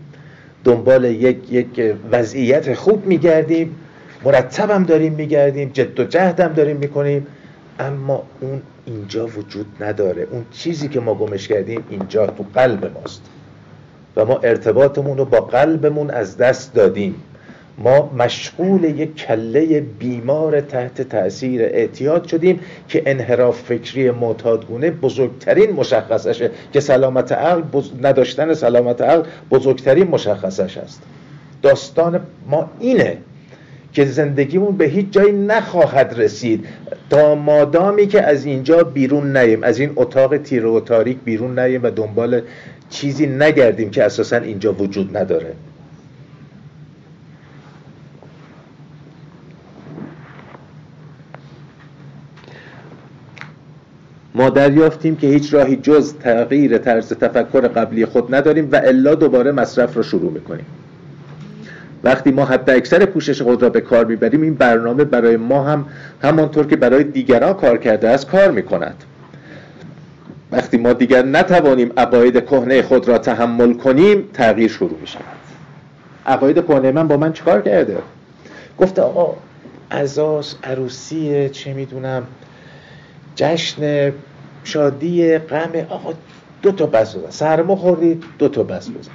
[0.64, 3.76] دنبال یک, یک وضعیت خوب میگردیم.
[4.24, 5.70] مرتبم داریم میگردیم.
[5.72, 7.26] جد و جهدم داریم می‌کنیم.
[7.80, 10.26] اما اون اینجا وجود نداره.
[10.30, 13.22] اون چیزی که ما گمش کردیم اینجا تو قلب ماست.
[14.16, 17.14] و ما ارتباطمون رو با قلبمون از دست دادیم.
[17.78, 26.50] ما مشغول یک کله بیمار تحت تاثیر اعتیاد شدیم که انحراف فکری معتادگونه بزرگترین مشخصشه
[26.72, 27.62] که سلامت عقل
[28.02, 31.02] نداشتن سلامت عقل بزرگترین مشخصش است.
[31.62, 33.18] داستان ما اینه
[33.92, 36.66] که زندگیمون به هیچ جایی نخواهد رسید.
[37.10, 41.82] تا مادامی که از اینجا بیرون نیم از این اتاق تیره و تاریک بیرون نیم
[41.82, 42.42] و دنبال
[42.90, 45.52] چیزی نگردیم که اساسا اینجا وجود نداره.
[54.34, 59.52] ما دریافتیم که هیچ راهی جز تغییر طرز تفکر قبلی خود نداریم و الا دوباره
[59.52, 60.66] مصرف را شروع می‌کنیم.
[62.04, 65.86] وقتی ما حتی اکثر پوشش خود را به کار می‌بریم این برنامه برای ما هم
[66.22, 69.04] همانطور که برای دیگران کار کرده است کار می‌کند.
[70.52, 75.24] وقتی ما دیگر نتوانیم عقاید کهنه خود را تحمل کنیم تغییر شروع می شود
[76.26, 77.98] عقاید کهنه من با من چیکار کرده؟
[78.78, 79.36] گفته آقا
[79.90, 82.22] ازاس عروسی چه می‌دونم
[83.36, 84.12] جشن
[84.64, 86.12] شادی غم آقا
[86.62, 87.30] دو تا بس بزن.
[87.30, 89.10] سرما خوردی دو تا بس بزن.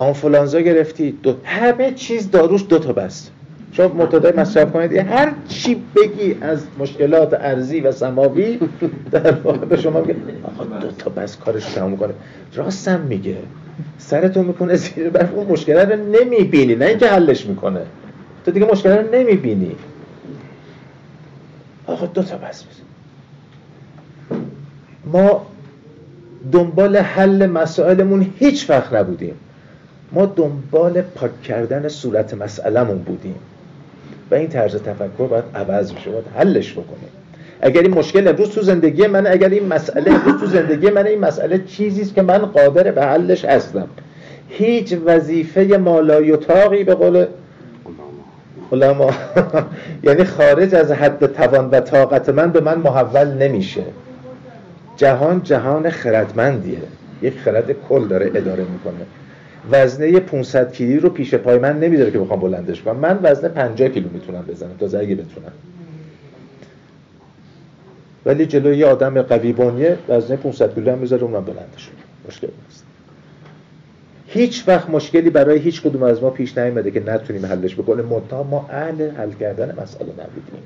[0.00, 3.30] آنفولانزا گرفتی دو همه چیز داروش دو تا بس
[3.72, 8.58] شما متدای مصرف کنید هر چی بگی از مشکلات ارزی و سماوی
[9.10, 10.16] در واقع به شما میگه
[10.80, 12.12] دو تا بس کارش تموم کنه.
[12.54, 13.36] راستم میگه
[13.98, 17.80] سرتون می‌کنه زیر برف اون مشکل رو نمی‌بینی نه اینکه حلش می‌کنه.
[18.44, 19.76] تو دیگه مشکل رو نمی‌بینی.
[21.86, 22.84] آقا دو تا بس بزن.
[25.12, 25.46] ما
[26.52, 29.34] دنبال حل مسائلمون هیچ وقت نبودیم.
[30.12, 33.34] ما دنبال پاک کردن صورت مسئلهمون بودیم.
[34.30, 37.08] و این طرز تفکر باید عوض بشه باید حلش بکنیم.
[37.60, 41.20] اگر این مشکل امروز تو زندگی من اگر این مسئله امروز تو زندگی من این
[41.20, 43.88] مسئله چیزی است که من قادر به حلش هستم.
[44.48, 47.26] هیچ وظیفه مالایوتاقی به قول
[48.72, 49.10] علما.
[50.04, 53.82] یعنی خارج از حد توان و طاقت من به من محول نمیشه.
[54.96, 56.78] جهان جهان خردمندیه.
[57.22, 59.06] یک خرد کل داره اداره می‌کنه.
[59.70, 62.96] وزنه 500 کیلو رو پیش پای من نمیداره که بخوام بلندش کنم.
[62.96, 65.52] من وزنه 50 کیلو می‌تونم بزنم تا اگه بتونم.
[68.26, 71.90] ولی جلوی یه آدم قوی بنیه وزنه 500 کیلو هم می‌ذاره اونم بلندش
[72.28, 72.84] مشکل نیست.
[74.26, 78.04] هیچ وقت مشکلی برای هیچ کدوم از ما پیش نیامده که نتونیم حلش بکنیم.
[78.04, 80.62] منتها ما اهل حل کردن مسئله نبودیم.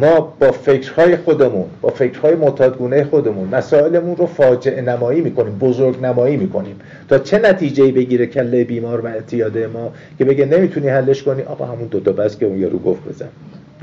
[0.00, 6.36] ما با فکرهای خودمون با فکرهای معتادگونه خودمون مسائلمون رو فاجعه نمایی می‌کنیم بزرگ نمایی
[6.36, 6.76] می‌کنیم.
[7.08, 11.64] تا چه نتیجه بگیره کله بیمار و اعتیاده ما که بگه نمی‌تونی حلش کنی؟ آقا
[11.64, 13.28] همون دوتا بس که اون یارو گفت بزن.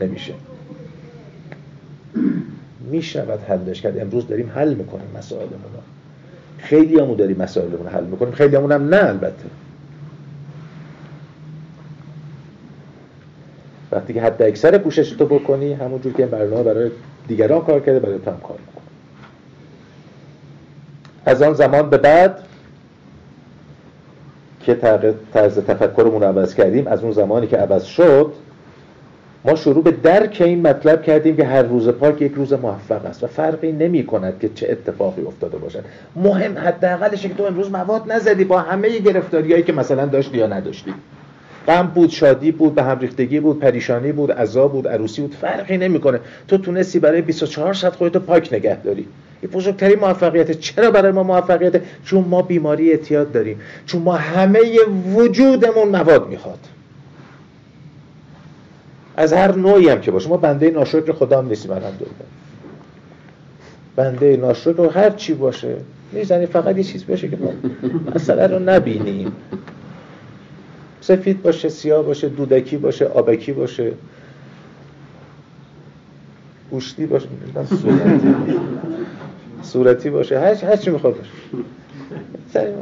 [0.01, 0.33] نمیشه.
[2.91, 3.99] می‌شود حلش کرد.
[3.99, 5.81] امروز داریم حل می‌کنیم مسائلمون رو.
[6.57, 8.33] خیلی همون داریم مسائلمون حل می‌کنیم.
[8.33, 9.45] خیلی همون هم نه البته.
[13.91, 16.91] وقتی که حد اکثر پوشش تو بکنی همونجور که برنامه برای
[17.27, 18.83] دیگران کار کرده برای تو هم کار می‌کنه.
[21.25, 22.39] از آن زمان به بعد
[24.59, 24.75] که
[25.33, 28.33] طرز تفکرمون عوض کردیم از اون زمانی که عوض شد
[29.45, 33.23] ما شروع به درک این مطلب کردیم که هر روز پاک یک روز موفق است
[33.23, 35.83] و فرقی نمی کند که چه اتفاقی افتاده باشد.
[36.15, 40.93] مهم حداقلش که تو امروز مواد نزدی با همه گرفتاریایی که مثلا داشتی یا نداشتی.
[41.69, 45.77] غم بود شادی بود به هم ریختگی بود پریشانی بود عذاب بود عروسی بود فرقی
[45.77, 46.19] نمی‌کنه.
[46.47, 49.05] تو تونستی برای 24 ساعت خودتو پاک نگه داری.
[49.41, 50.51] این بزرگترین موفقیت.
[50.51, 53.59] چرا برای ما موفقیت؟ چون ما بیماری اعتیاد داریم.
[53.85, 54.59] چون ما همه
[55.13, 56.59] وجودمون مواد می‌خواد.
[59.17, 60.29] از هر نوعی هم که باشه.
[60.29, 62.09] ما بنده ناشکر خدا هم نیستیم الحمدلله.
[63.95, 65.75] بنده ناشکر هر چی باشه.
[66.11, 67.53] می‌زنی فقط یه چیز باشه که ما
[68.15, 69.31] مسئله رو نبینیم.
[71.01, 73.93] سفید باشه سیاه باشه دودکی باشه آبکی باشه.
[76.71, 77.27] گوشتی باشه
[77.69, 78.35] صورتی.
[79.61, 80.39] صورتی باشه.
[80.39, 82.73] هر هر چی می‌خواد باشه.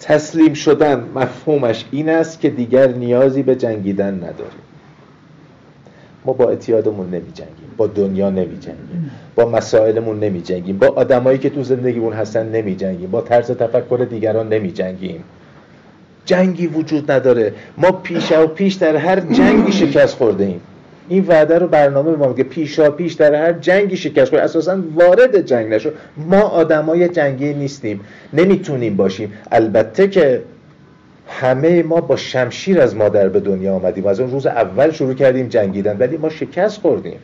[0.00, 4.62] تسلیم شدن مفهومش این است که دیگر نیازی به جنگیدن نداریم.
[6.24, 11.38] ما با اعتیادمون نمی جنگیم با دنیا نمی جنگیم با مسائلمون نمی جنگیم با آدمایی
[11.38, 15.24] که تو زندگیمون هستن نمی جنگیم با طرز تفکر دیگران نمی جنگیم
[16.24, 17.52] جنگی وجود نداره.
[17.78, 20.60] ما پیش و پیش در هر جنگی شکست خورده ایم
[21.08, 25.40] این وعده رو برنامه ما میگه پیشا پیش در هر جنگی شکست خورده اساسا وارد
[25.40, 25.90] جنگ نشو.
[26.16, 28.00] ما آدمای جنگی نیستیم.
[28.32, 29.32] نمی‌تونیم باشیم.
[29.52, 30.42] البته که
[31.28, 34.06] همه ما با شمشیر از مادر به دنیا آمدیم.
[34.06, 37.18] از اون روز اول شروع کردیم جنگیدن ولی ما شکست خوردیم.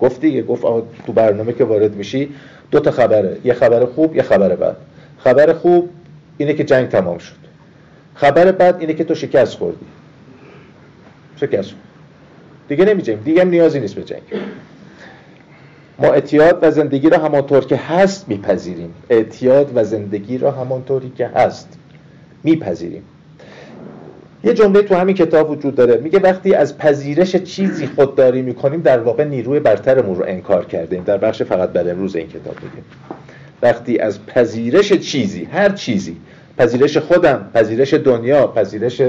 [0.00, 0.62] گفت دیگه گفت
[1.06, 2.28] تو برنامه که وارد میشی
[2.70, 4.76] دو تا خبره یه خبر خوب یه خبر بد.
[5.18, 5.88] خبر خوب
[6.38, 7.34] اینه که جنگ تمام شد.
[8.14, 9.86] خبر بد اینه که تو شکست خوردی.
[11.36, 11.74] شکست.
[12.68, 13.22] دیگه نمیجنگیم.
[13.22, 14.22] دیگه نیازی نیست به جنگ.
[15.98, 18.94] ما اعتیاد و زندگی را همانطور که هست میپذیریم.
[19.10, 21.78] اعتیاد و زندگی را همانطوری که هست
[22.44, 23.02] میپذیریم.
[24.44, 25.96] یه جمله تو همین کتاب وجود داره.
[25.96, 31.02] میگه وقتی از پذیرش چیزی خودداری می‌کنیم در واقع نیروی برترمون رو انکار کردیم.
[31.02, 32.84] در بخش فقط بر امروز این کتاب میگیم.
[33.62, 36.16] وقتی از پذیرش چیزی هر چیزی
[36.58, 39.02] پذیرش خودم پذیرش دنیا پذیرش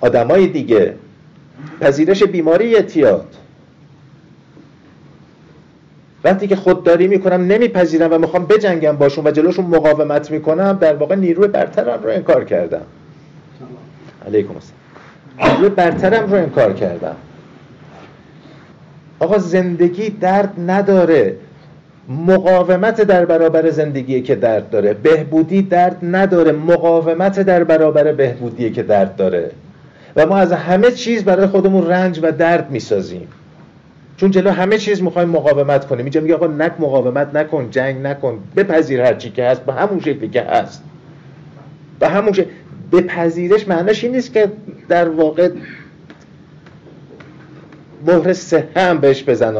[0.00, 0.94] آدمای دیگه
[1.80, 3.26] پذیرش بیماری اعتیاد.
[6.24, 11.14] وقتی که خودداری می‌کنم نمیپذیرم و می‌خوام بجنگم باشون و جلوشون مقاومت می‌کنم در واقع
[11.14, 12.82] نیروی برترم رو انکار کردم.
[14.26, 15.54] علیکم السلام.
[15.56, 17.16] نیروی برترم رو انکار کردم.
[19.18, 21.36] آقا زندگی درد نداره.
[22.08, 24.94] مقاومت در برابر زندگی که درد داره.
[24.94, 26.52] بهبودی درد نداره.
[26.52, 29.50] مقاومت در برابر بهبودی که درد داره.
[30.16, 33.28] و ما از همه چیز برای خودمون رنج و درد می‌سازیم.
[34.16, 36.04] چون جلو همه چیز می‌خوایم مقاومت کنیم.
[36.04, 38.38] اینجا میگه آقا نک مقاومت نکن جنگ نکن.
[38.56, 40.82] بپذیر هر چی که هست به همون شکلی که هست.
[41.98, 42.50] به همون شکل
[42.92, 44.52] بپذیرش معناش این نیست که
[44.88, 45.50] در واقع
[48.06, 49.54] مهر سه هم بهش بزن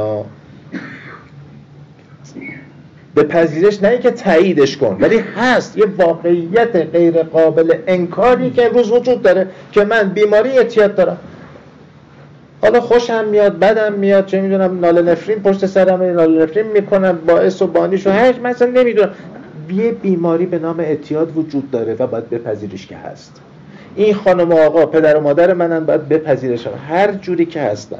[3.14, 8.90] به پذیرش نه اینکه تاییدش کن ولی هست یه واقعیت غیر قابل انکاری که امروز
[8.90, 11.19] وجود داره که من بیماری اعتیاد دارم.
[12.62, 17.62] حالا خوشم میاد بدم میاد چه می‌دونم ناله نفرین پشت سرم ناله نفرین می‌کنم باعث
[17.62, 19.11] و بانیش و هر مثلا نمی‌دونم.
[19.70, 23.40] یه بیماری به نام اعتیاد وجود داره و باید بپذیرش که هست.
[23.96, 27.98] این خانم و آقا پدر و مادر منن باید بپذیرش هر جوری که هستن.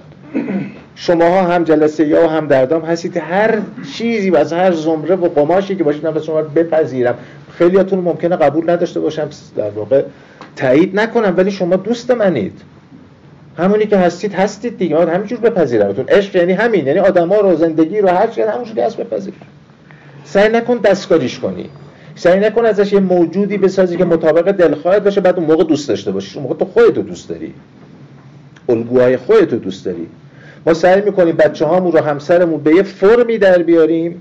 [0.94, 3.16] شماها هم جلسه یا هم دردام هستید.
[3.16, 3.59] هر
[3.94, 7.14] چیزی و از هر زمره و قماشی که باشید من شما بپذیرم.
[7.59, 9.28] خیلیاتون ممکنه قبول نداشته باشم.
[9.56, 10.02] در واقع
[10.56, 12.61] تایید نکنم ولی شما دوست منید.
[13.59, 14.96] همونی که هستید هستید دیگه.
[14.96, 16.04] من همینجور بپذیرمتون.
[16.09, 16.87] عشق یعنی همین.
[16.87, 19.35] یعنی آدما رو زندگی رو هر چیز همونجوری هست بپذیر.
[20.33, 21.71] سعی نکن دستکاریش کنی.
[22.14, 26.12] سعی نکن ازش یه موجودی بسازی که مطابق دلخواهت باشه بعد اون موقع دوست داشته
[26.12, 26.38] باشی.
[26.38, 27.55] اون موقع تو خودتو دوست داری.
[28.69, 30.07] الگوهای خودتو دوست داری.
[30.66, 34.21] ما سعی می‌کنیم بچه هامون رو همسرمون به یه فرمی در بیاریم.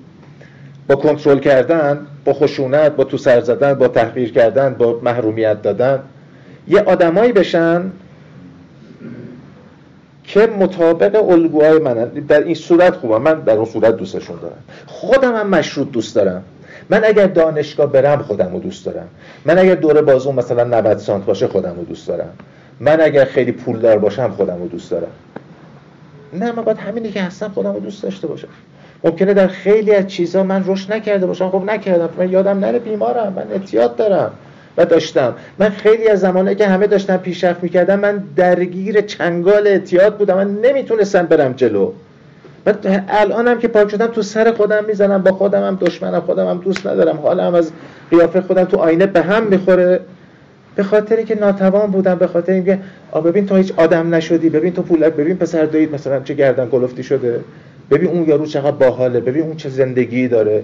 [0.87, 5.99] با کنترل کردن با خشونت با تو سر زدن با تحقیر کردن با محرومیت دادن.
[6.67, 7.91] یه آدمایی بشن
[10.29, 14.57] که مطابق الگوهای من در این صورت خوبم من در اون صورت دوستشون دارم.
[14.85, 16.43] خودم هم مشروط دوست دارم.
[16.89, 19.07] من اگر دانشگاه برم خودم رو دوست دارم.
[19.45, 22.29] من اگر دور بازو مثلا 90 سانت باشه خودم رو دوست دارم.
[22.79, 25.11] من اگر خیلی پولدار باشم خودم رو دوست دارم.
[26.33, 28.47] نه من باید همینی که هستم خودم رو دوست داشته باشم.
[29.03, 31.49] ممکنه در خیلی از چیزها من رشد نکرده باشم.
[31.49, 32.09] خب نکردم.
[32.17, 33.33] من یادم نره بیمارم.
[33.33, 34.31] من اعتیاد دارم.
[34.77, 35.33] و داشتم.
[35.59, 40.35] من خیلی از زمانه که همه داشتن پیشرفت می‌کردم من درگیر چنگال اعتیاد بودم.
[40.35, 41.91] من نمی‌تونستم برم جلو.
[42.65, 42.75] من
[43.09, 46.87] الانم که پاک شدم تو سر خودم می‌زنم با خودم هم دشمنم خودم هم دوست
[46.87, 47.17] ندارم.
[47.17, 47.71] حالا از
[48.11, 49.99] قیافه خودم تو آینه به هم می‌خوره.
[50.75, 52.79] به خاطری که ناتوان بودم به خاطر اینکه
[53.11, 54.49] آ ببین تو هیچ آدم نشدی.
[54.49, 57.39] ببین تو پولک ببین پسر دایید مثلا چه گردن گلفتی شده.
[57.91, 59.19] ببین اون یارو چقدر باحاله.
[59.19, 60.63] ببین اون چه زندگی داره.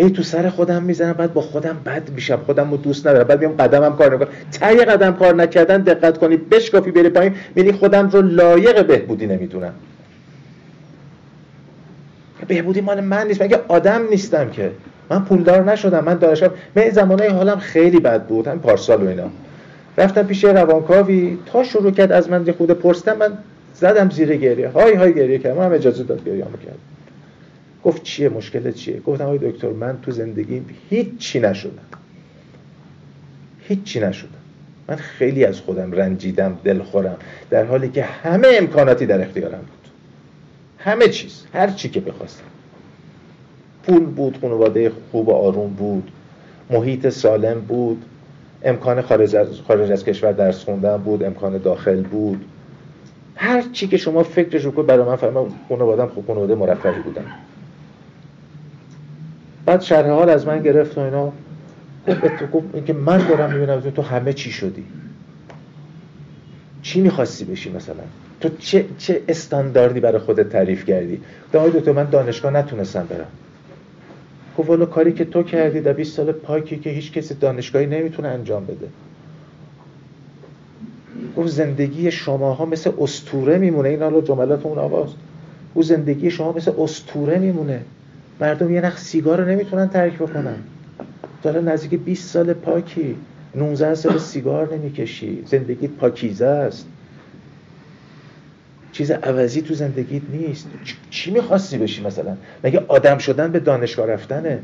[0.00, 3.26] هی تو سر خودم می‌زنم بعد با خودم بد میشم خودم رو دوست ندارم.
[3.26, 4.28] بعد میام قدمم کار نکنم.
[4.60, 7.34] تای قدم کار نکردن دقت کنی بشکافی بری پایین.
[7.54, 9.72] می‌بینی خودم رو لایق بهبودی نمی‌دونم.
[12.48, 13.42] بهبودی مال من نیست.
[13.42, 14.70] مگه آدم نیستم که؟
[15.10, 16.04] من پولدار نشدم.
[16.04, 18.48] من داشتم من زمانه حالم خیلی بد بود.
[18.48, 19.30] هم پارسال و اینا.
[19.98, 21.38] رفتم پیش روانکاوی.
[21.46, 23.32] تا شروع کرد از من خود پرسیدم من
[23.74, 24.68] زدم زیر گریه.
[24.68, 25.60] های های گریه کردم.
[25.60, 26.78] هم اجازه داد گریه کرد.
[27.84, 31.72] گفت چیه مشکل چیه؟ گفتم آقای دکتر من تو زندگیم هیچی نشدم.
[33.60, 34.30] هیچی نشدم.
[34.88, 37.16] من خیلی از خودم رنجیدم دلخورم
[37.50, 39.92] در حالی که همه امکاناتی در اختیارم بود.
[40.78, 42.44] همه چیز هر چی که بخواستم.
[43.82, 46.10] پول بود خانواده خوب و آروم بود
[46.70, 48.04] محیط سالم بود
[48.62, 52.44] امکان خارج از, خارج از کشور درس خوندن بود امکان داخل بود.
[53.36, 57.24] هر چی که شما فکرش رو برای من فهمم خانوادم خوب خانواده مرفهی بودم
[59.66, 61.32] بعد شرح حال از من گرفت و اینا.
[62.52, 64.84] گفت اینکه من دارم می‌بینم تو همه چی شدی.
[66.82, 68.02] چی می‌خواستی بشی مثلا؟
[68.40, 71.20] تو چه, چه استانداردی برای خودت تعریف کردی؟
[71.52, 73.26] دو تو من دانشگاه نتونستم برم.
[74.58, 78.28] گفت والا کاری که تو کردی در 20 سال پاکی که هیچ کسی دانشگاهی نمی‌تونه
[78.28, 78.88] انجام بده.
[81.36, 83.88] گفت زندگی شماها مثل استوره میمونه.
[83.88, 85.08] این حالا جملات اون آواز.
[85.74, 87.80] او زندگی شما مثل استوره میمونه.
[88.40, 90.56] مردم یه نخ سیگار رو نمی‌تونن ترک بکنن.
[91.42, 93.16] داره نزدیک 20 سال پاکی
[93.54, 95.42] 19 سال سیگار نمی‌کشی.
[95.46, 96.86] زندگیت پاکیزه است.
[98.92, 100.68] چیز عوضی تو زندگیت نیست.
[101.10, 104.58] چی می‌خواستی بشی مثلا؟ مگه آدم شدن به دانشگاه رفتنه؟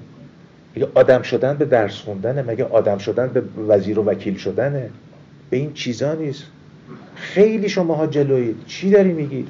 [0.77, 4.91] مگه آدم شدن به درس خوندنه؟ مگه آدم شدن به وزیر و وکیل شدنه؟
[5.51, 6.45] به این چیزا نیست.
[7.15, 8.57] خیلی شماها جلویید.
[8.67, 9.47] چی داری میگی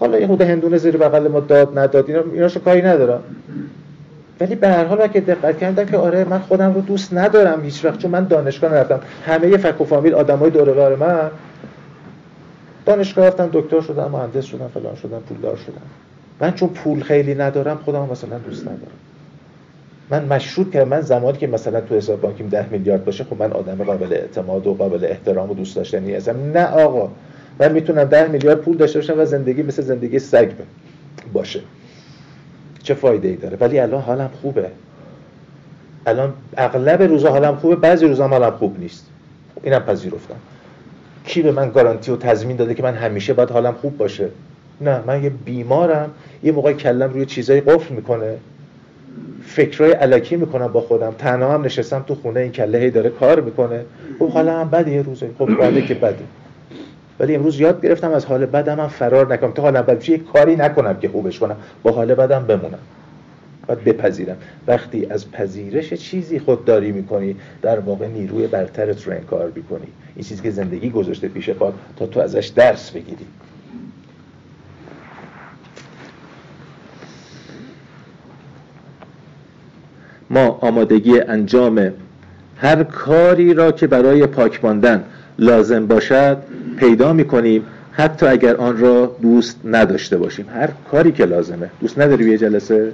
[0.00, 3.22] حالا یه خود هندونه زیر بغل ما داد نداد اینا ایناشو کاری ندارم.
[4.40, 7.84] ولی به هر حال که دقت کردم که آره من خودم رو دوست ندارم هیچ
[7.84, 9.00] وقت چون من دانشگاه نرفتم.
[9.26, 11.30] همه فک و فامیل آدمای دور من.
[12.86, 15.82] دانشگاه رفتم دکتر شدم مهندس شدم فلان شدم پولدار شدم.
[16.40, 18.98] من چون پول خیلی ندارم خودم مثلا دوست ندارم.
[20.10, 23.52] من مشروط کردم من زمانی که مثلا تو حساب بانکیم ده میلیارد باشه خب من
[23.52, 26.36] آدم قابل اعتماد و قابل احترام و دوست داشتنی هستم.
[26.54, 27.08] نه آقا.
[27.58, 30.50] من می‌تونم ده میلیارد پول داشته باشم و زندگی مثل زندگی سگ
[31.32, 31.60] باشه.
[32.82, 34.66] چه فایده ای داره؟ ولی الان حالم خوبه.
[36.06, 39.06] الان اغلب روزا حالم خوبه بعضی روزا حالم خوب نیست.
[39.62, 40.36] اینم پذیرفتم.
[41.24, 44.28] کی به من گارانتی و تضمین داده که من همیشه باید حالم خوب باشه؟
[44.80, 46.10] نه من یه بیمارم.
[46.42, 48.36] یه موقع کلم روی چیزایی قفل می‌کنه.
[49.46, 51.14] فکرای علکی می‌کنم با خودم.
[51.18, 53.84] تنها هم نشستم تو خونه این کله هی داره کار می‌کنه.
[54.18, 56.24] خب حالا هم بده یه روزه خب بده که بده.
[57.18, 59.52] ولی امروز یاد گرفتم از حال بدم هم فرار نکنم.
[59.52, 62.78] تا حالا بد یه کاری نکنم که خوبش کنم؟ با حال بدم بمونم.
[63.66, 64.36] باید بپذیرم.
[64.66, 69.86] وقتی از پذیرش چیزی خودداری می‌کنی در واقع نیروی برترت رو انکار می‌کنی.
[70.16, 73.26] این چیزی که زندگی گذاشته پیش پا تا تو ازش درس بگیری.
[80.30, 81.92] ما آمادگی انجام
[82.56, 85.04] هر کاری را که برای پاک ماندن
[85.38, 86.38] لازم باشد
[86.76, 90.46] پیدا می‌کنیم حتی اگر آن را دوست نداشته باشیم.
[90.54, 91.70] هر کاری که لازمه.
[91.80, 92.92] دوست نداری یه جلسه؟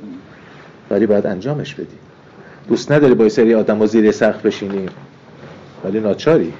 [0.91, 1.99] ولی باید انجامش بدی.
[2.69, 4.89] دوست نداری با سری آدم زیر سخت بشینی؟
[5.85, 6.53] ولی ناچاری.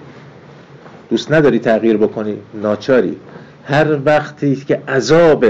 [1.11, 3.17] دوست نداری تغییر بکنی؟ ناچاری.
[3.65, 5.45] هر وقتی که عذاب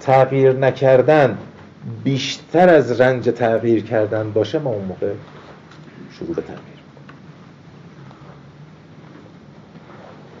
[0.00, 1.38] تغییر نکردن
[2.04, 5.12] بیشتر از رنج تغییر کردن باشه ما اون موقع
[6.18, 6.75] شروع به تغییر.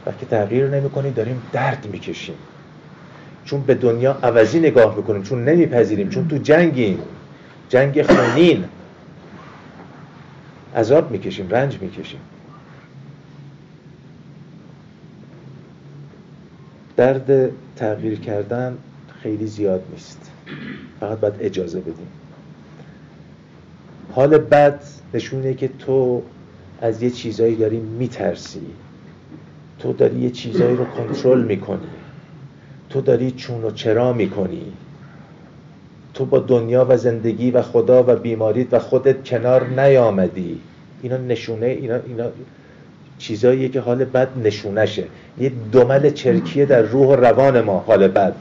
[0.06, 2.36] وقتی تغییر نمی کنی داریم درد می‌کشیم.
[3.44, 6.98] چون به دنیا عوضی نگاه می‌کنیم چون نمیپذیریم چون تو جنگیم.
[7.68, 8.64] جنگ خونین.
[10.76, 12.20] عذاب می‌کشیم رنج می‌کشیم.
[16.96, 18.78] درد تغییر کردن
[19.22, 20.30] خیلی زیاد نیست.
[21.00, 22.08] فقط باید اجازه بدیم.
[24.12, 24.80] حال بد
[25.14, 26.22] نشونه که تو
[26.80, 28.60] از یه چیزایی داری میترسی.
[29.86, 31.88] تو داری یه چیزایی رو کنترل می‌کنی.
[32.90, 34.62] تو داری چون و چرا می‌کنی.
[36.14, 40.60] تو با دنیا و زندگی و خدا و بیماریت و خودت کنار نیامدی.
[41.02, 42.24] اینا نشونه اینا, اینا
[43.18, 45.04] چیزاییه که حال بد نشونشه.
[45.38, 48.34] یه دمل چرکیه در روح و روان ما حال بد.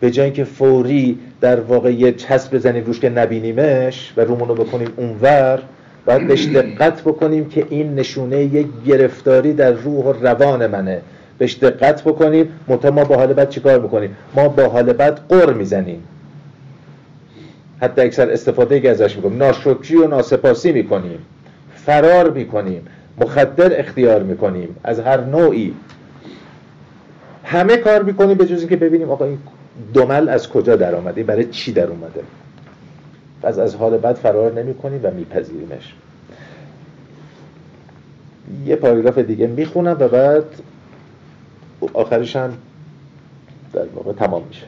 [0.00, 4.88] به جای اینکه فوری در واقع یه چسب بزنیم روش که نبینیمش و رومونو بکنیم
[4.96, 5.62] اونور
[6.06, 11.00] باید بهش دقت بکنیم که این نشونه یک گرفتاری در روح و روان منه.
[11.38, 15.52] بهش دقت بکنیم منتها ما با حال بد چیکار می‌کنیم؟ ما با حال بد قر
[15.52, 16.02] می‌زنیم.
[17.80, 19.38] حتی اکثر استفاده که ازش می‌کنیم.
[19.38, 21.18] ناشکری و ناسپاسی می‌کنیم.
[21.76, 22.86] فرار می‌کنیم.
[23.20, 24.76] مخدر اختیار می‌کنیم.
[24.84, 25.74] از هر نوعی.
[27.44, 29.38] همه کار می‌کنیم به جز که ببینیم آقا این
[29.94, 32.20] دومل از کجا در آمده برای چی در اومده
[33.44, 35.94] از از حال بد فرار نمی کنیم و میپذیریمش
[38.66, 40.44] یه پاراگراف دیگه می‌خونم و بعد
[41.92, 42.52] آخرش هم
[43.72, 44.66] در واقع تمام میشه.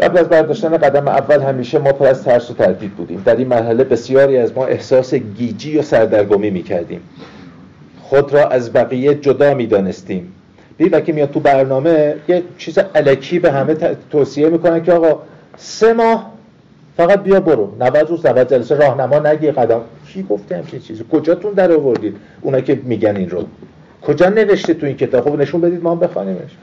[0.00, 3.22] قبل از برداشتن قدم اول همیشه ما پر از ترس و تردید بودیم.
[3.24, 7.00] در این مرحله بسیاری از ما احساس گیجی و سردرگمی می‌کردیم.
[8.02, 10.32] خود را از بقیه جدا می‌دانستیم.
[10.76, 13.74] بی وکی میاد تو برنامه یه چیز علکی به همه
[14.10, 15.22] توصیه می‌کنه که آقا
[15.56, 16.33] سه ماه
[16.96, 17.76] فقط بیا برو.
[17.80, 19.80] 90 روز 90 جلسه راهنما نگی قدم.
[20.08, 23.44] کی گفته همچین چیزی؟ کجاتون در آوردید؟ اونا که میگن این رو.
[24.02, 26.56] کجا نوشته تو این کتاب؟ خب نشون بدید ما هم بخوانیمش.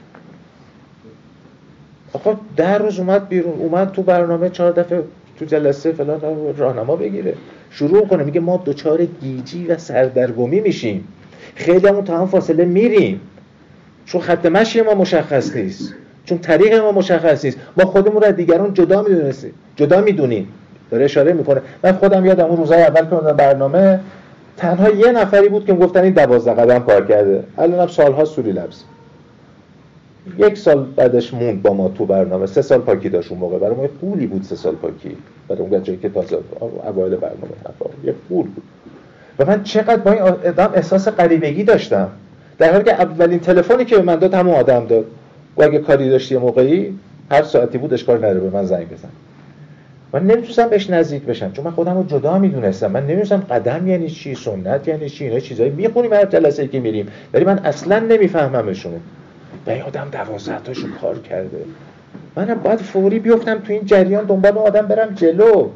[2.12, 3.58] آقا ده روز اومد بیرون.
[3.58, 5.02] اومد تو برنامه چهار دفعه
[5.38, 6.20] تو جلسه فلان
[6.56, 7.34] راهنما بگیره.
[7.70, 8.24] شروع کنه.
[8.24, 11.08] میگه ما دوچار گیجی و سردرگمی میشیم.
[11.54, 13.20] خیلی همون تا هم فاصله میریم.
[14.06, 15.94] چون خط مشی ما مشخص نیست.
[16.24, 17.58] چون طریق ما مشخص نیست.
[17.76, 19.52] ما خودمون رو دیگران جدا می‌دونستیم.
[19.76, 20.48] جدا می‌دونیم
[20.90, 21.60] داره اشاره می‌کنه.
[21.84, 24.00] من خودم یادم اون روزای اول که برنامه
[24.56, 27.44] تنها یه نفری بود که گفتن این دوازده قدم کار کرده.
[27.58, 28.82] الانم سالها سوری لبس.
[30.38, 32.46] یک سال بعدش موند با ما تو برنامه.
[32.46, 33.58] سه سال پاکی داشت اون موقع.
[33.58, 35.16] برای ما پولی بود سه سال پاکی.
[35.48, 37.52] برای اون جایی که تازه اوایل برنامه
[38.04, 38.62] یه پول بود.
[39.38, 42.08] و من چقدر با این آدم احساس قریبگی داشتم.
[42.58, 45.04] در حالی که اولین تلفنی که به من داد همون آدم داد.
[45.56, 46.98] و اگه کاری داشتی موقعی
[47.30, 49.08] هر ساعتی بود اشکال نداره به من زنگ بزن.
[50.12, 52.90] من نمی‌تونستم بهش نزدیک بشم چون من خودم رو جدا می‌دونستم.
[52.90, 57.08] من نمی‌دونستم قدم یعنی چی سنت یعنی چی اینا چیزایی می‌خونیم هر جلسه که میریم.
[57.34, 59.00] ولی من اصلا نمیفهممشون.
[59.66, 61.64] و این آدم دوازده تاشو کار کرده.
[62.36, 65.68] منم باید فوری بیفتم تو این جریان دنبال آدم برم جلو.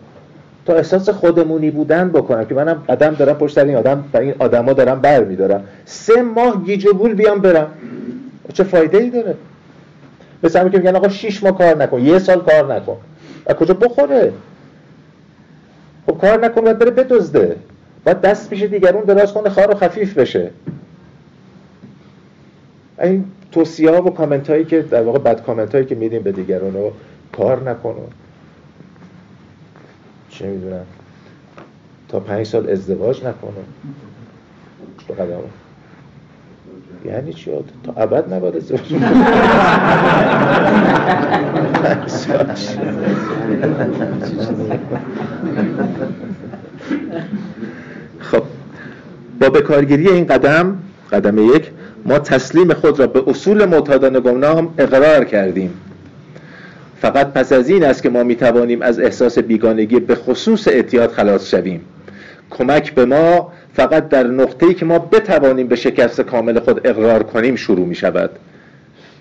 [0.67, 4.73] تا احساس خودمونی بودن بکنم که منم قدم دارم پشت این آدم و این آدما
[4.73, 5.65] دارم بر میدارم.
[5.85, 7.67] سه ماه گیج بیام برم.
[8.53, 9.35] چه فایده ای داره؟
[10.43, 12.97] مثل که میگن آقا 6 ماه کار نکن یه سال کار نکن.
[13.47, 14.33] و کجا بخوره؟
[16.07, 17.57] خب کار نکن باید بره بدزده.
[18.05, 20.51] باید دست میشه دیگرون دراز کنه خار و خفیف بشه.
[23.03, 26.33] این توصیه ها و کامنت هایی که در واقع بد کامنت هایی که میدیم به
[26.33, 26.93] دیگران رو
[27.33, 27.95] کار نکنه
[30.31, 30.87] چه می‌دونم.
[32.09, 33.65] تا پنج سال ازدواج نکنه
[35.09, 35.41] تو قدم.
[37.05, 37.51] یعنی چی؟
[37.85, 38.95] تا ابد نباید ازدواج
[48.21, 48.43] خب.
[49.41, 50.79] با بکارگیری این قدم
[51.13, 51.71] قدم یک
[52.05, 55.71] ما تسلیم خود را به اصول معتادان گمنام اقرار کردیم.
[57.01, 61.11] فقط پس از این است که ما می توانیم از احساس بیگانگی به خصوص اعتیاد
[61.11, 61.81] خلاص شویم.
[62.51, 67.57] کمک به ما فقط در نقطه‌ای که ما بتوانیم به شکست کامل خود اقرار کنیم
[67.57, 68.31] شروع می شود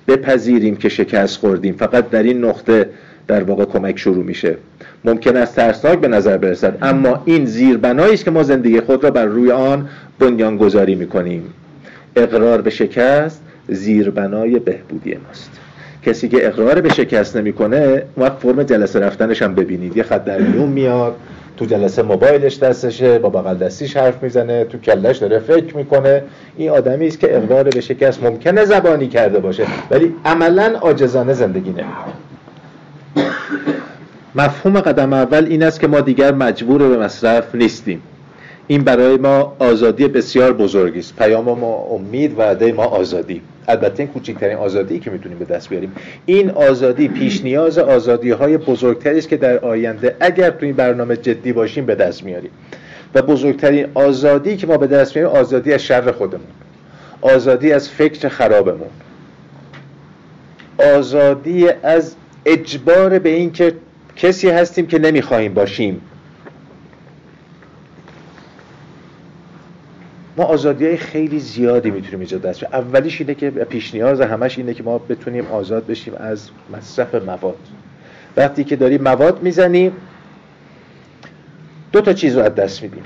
[0.08, 1.76] بپذیریم که شکست خوردیم.
[1.76, 2.90] فقط در این نقطه
[3.28, 4.58] در واقع کمک شروع میشه.
[5.06, 9.12] ممکن است ترسناک به نظر برسد اما این زیربنایی است که ما زندگی خود را
[9.12, 11.44] بر روی آن بنیان گذاری می‌کنیم.
[12.16, 15.52] اقرار به شکست زیربنای بهبودی ماست.
[16.06, 19.98] کسی که اقرار به شکست نمی‌کنه وقت فرم جلسه رفتنش هم ببینید.
[19.98, 21.16] یه خط در میون میاد
[21.58, 26.24] تو جلسه موبایلش دستشه با بغل دستیش حرف می‌زنه تو کلش داره فکر می‌کنه.
[26.58, 31.70] این آدمی است که اقرار به شکست ممکنه زبانی کرده باشه ولی عملا عاجزانه زندگی
[31.70, 32.14] نمی‌کنه.
[34.36, 38.02] مفهوم قدم اول این است که ما دیگر مجبور به مصرف نیستیم.
[38.68, 41.16] این برای ما آزادی بسیار بزرگی است.
[41.16, 43.42] پیام ما امید و عده ما آزادی.
[43.68, 45.92] البته این کوچکترین آزادی که می‌تونیم به دست بیاریم.
[46.26, 51.18] این آزادی پیش نیاز آزادی های بزرگتری است که در آینده اگر تو این برنامه
[51.18, 52.52] جدی باشیم به دست میاریم.
[53.16, 56.48] و بزرگترین آزادی که ما به دست میاریم آزادی از شر خودمون.
[57.22, 58.90] آزادی از فکر خرابمون.
[60.98, 62.16] آزادی از
[62.46, 63.74] اجبار به این که
[64.16, 66.02] کسی هستیم که نمی‌خواهیم باشیم.
[70.38, 74.74] ما آزادی های خیلی زیادی می‌تونیم ایجاد دست اولیش اینه که پیش نیاز همش اینه
[74.74, 77.58] که ما بتونیم آزاد بشیم از مصرف مواد.
[78.38, 79.92] وقتی که داریم مواد می‌زنیم
[81.92, 83.04] دو تا چیز رو از دست میدیم.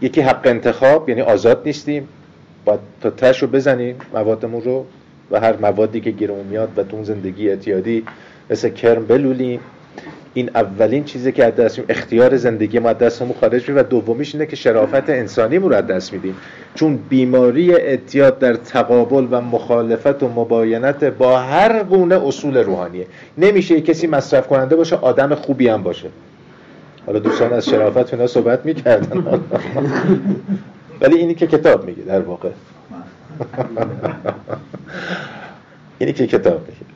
[0.00, 2.08] یکی حق انتخاب یعنی آزاد نیستیم.
[2.64, 4.86] باید تا تش رو بزنیم موادمون رو
[5.30, 8.04] و هر موادی که گیرمون میاد و تو زندگی اعتیادی
[8.50, 9.60] مثل کرم بلولیم.
[10.34, 14.46] این اولین چیزی که از دست اختیار زندگی ما از دستمون خارج و دومیش اینه
[14.46, 16.36] که شرافت انسانی رو از دست میدیم.
[16.74, 23.06] چون بیماری اعتیاد در تقابل و مخالفت و مباینت با هر گونه اصول روحانیه.
[23.38, 26.08] نمیشه کسی مصرف کننده باشه آدم خوبی هم باشه.
[27.06, 29.24] حالا دوستان از شرافت اینا صحبت می‌کردن.
[31.00, 32.48] ولی اینی که کتاب میگه در واقع.
[35.98, 36.94] اینی که کتاب میگه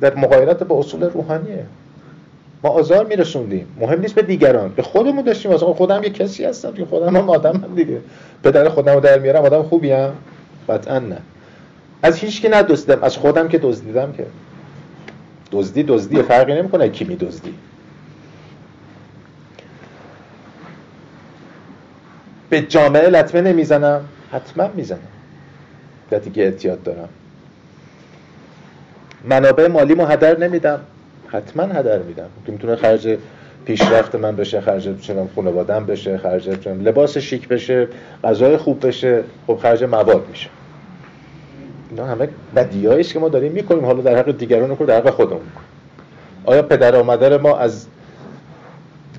[0.00, 1.66] در مقایرت با اصول روحانیه.
[2.64, 3.66] ما آزار میرسوندیم.
[3.80, 4.68] مهم نیست به دیگران.
[4.68, 5.50] به خودمون داشتیم.
[5.50, 8.00] واسه خودم یه کسی هستم که خودم هم آدم هم دیگه.
[8.44, 10.12] پدر خودم رو در میارم آدم خوبی هم؟
[10.68, 11.18] قطعا نه.
[12.02, 14.26] از هیچ که ندزدم از خودم که دزدیدم که.
[15.52, 16.22] دزدی دزدی.
[16.22, 17.54] فرقی نمی‌کنه کی میدزدی.
[22.50, 24.00] به جامعه لطمه نمی‌زنم.
[24.32, 24.98] حتما می‌زنم.
[26.12, 27.08] وقتی که اعتیاد دارم.
[29.24, 30.80] منابع مالی مو هدر نمیدم.
[31.28, 32.28] حتما هدر میدم.
[32.46, 33.18] که می‌تونه خرج
[33.64, 37.88] پیشرفت من بشه خرج چنم خانوادم بشه خرج لباس شیک بشه
[38.24, 39.24] غذای خوب بشه.
[39.46, 40.48] خب خرج مواد میشه.
[41.90, 43.84] اینا همه بدیایی که ما داریم می‌کنیم.
[43.84, 45.40] حالا در حق دیگران رو در حق خودمون
[46.44, 47.86] آیا پدر و مادر ما از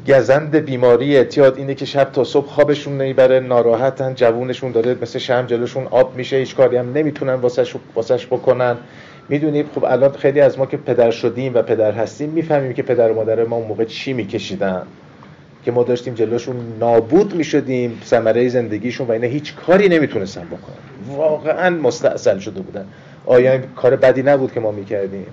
[0.08, 5.46] گزند بیماری اعتیاد اینه که شب تا صبح خوابشون نمی‌بره ناراحتن جوونشون داره مثل شم
[5.46, 8.78] جلوشون آب میشه هیچ کاری هم نمی‌تونن واسش واسش بکنن.
[9.30, 13.12] می‌دونید خب الان خیلی از ما که پدر شدیم و پدر هستیم می‌فهمیم که پدر
[13.12, 14.82] و مادر ما اون موقع چی میکشیدن.
[15.66, 21.18] که ما داشتیم جلوشون نابود می‌شدیم ثمره زندگیشون و اینا هیچ کاری نمی‌تونستن بکنن.
[21.18, 22.86] واقعا مستاصل شده بودن.
[23.26, 25.26] آیا این کار بدی نبود که ما می‌کردیم؟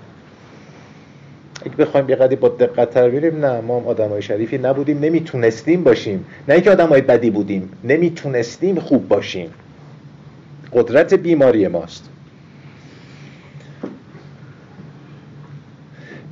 [1.65, 5.83] اگه بخوایم یه قدی با دقت تر بریم نه ما هم آدمای شریفی نبودیم نمی‌تونستیم
[5.83, 6.25] باشیم.
[6.47, 9.49] نه اینکه آدمای بدی بودیم نمی‌تونستیم خوب باشیم.
[10.73, 12.09] قدرت بیماری ماست.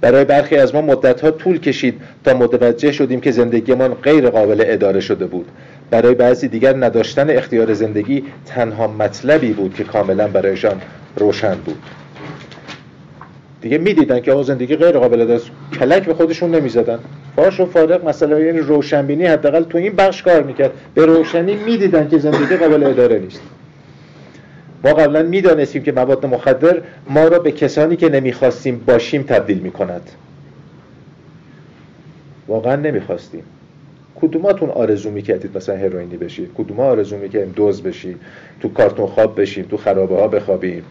[0.02, 4.64] برای برخی از ما مدت ها طول کشید تا متوجه شدیم که زندگیمان غیر قابل
[4.68, 5.46] اداره شده بود.
[5.92, 10.82] برای بعضی دیگر نداشتن اختیار زندگی تنها مطلبی بود که کاملا برایشان
[11.16, 11.78] روشن بود.
[13.62, 15.42] دیگه می‌دیدن که آقا زندگی غیر قابل اداره
[15.80, 17.00] کلک به خودشون نمی‌زدن.
[17.36, 20.72] فاش و فارق مثلا یعنی روشنبینی حداقل تو این بخش کار می‌کرد.
[20.94, 23.42] به روشنی می‌دیدن که زندگی قابل اداره نیست.
[24.84, 30.12] ما قبلا می‌دانستیم که مواد مخدر ما را به کسانی که نمی‌خواستیم باشیم تبدیل می‌کند.
[32.48, 33.44] واقعا نمی‌خواستیم.
[34.22, 38.20] کدوماتون آرزو می‌کردید مثلا هروئینی بشید؟ کدوم آرزو می‌کردیم دوز بشیم
[38.62, 40.84] تو کارتون خواب بشیم تو خرابه ها بخوابیم؟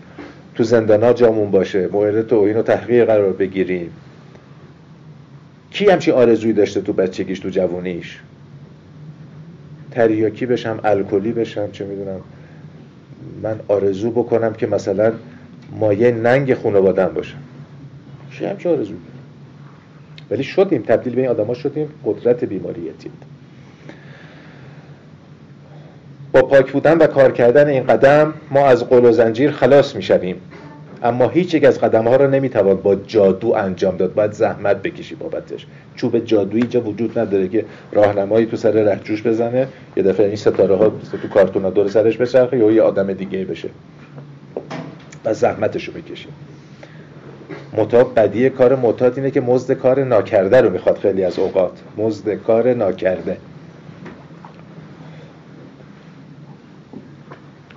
[0.57, 1.89] تو زندان جامون باشه.
[1.93, 3.91] مورد توهین و تحقیق قرار بگیریم.
[5.71, 8.21] کی همچین آرزویی داشته تو بچگیش تو جوونیش؟
[9.91, 12.21] تریاکی بشم الکلی بشم چه می‌دونم.
[13.43, 15.13] من آرزو بکنم که مثلا
[15.81, 17.39] مایه ننگ خانوادم باشم
[18.39, 18.95] چه همچه آرزو
[20.31, 23.15] ولی شدیم تبدیل به این آدم ها شدیم قدرت بیماری اعتیاد
[26.33, 30.37] با پاک بودن و کار کردن این قدم ما از قول و زنجیر خلاص می‌شویم
[31.03, 34.15] اما هیچ یک از قدم ها را نمی‌توان با جادو انجام داد.
[34.15, 35.67] باید زحمت بکشی بابتش.
[35.97, 40.77] چوب جادویی اینجا وجود نداره که راهنمایی تو سر رهجوش بزنه یه دفعه این ستاره
[40.77, 43.69] ها تو کارتون ها دور سرش بچرخه یا یه آدم دیگه بشه.
[45.25, 46.29] و زحمتشو بکشی
[47.77, 51.73] مطاب بدی کار معتاد اینه که مزد کار ناکرده رو می‌خواد خیلی از اوقات.
[51.97, 53.37] مزد کار ناکرده.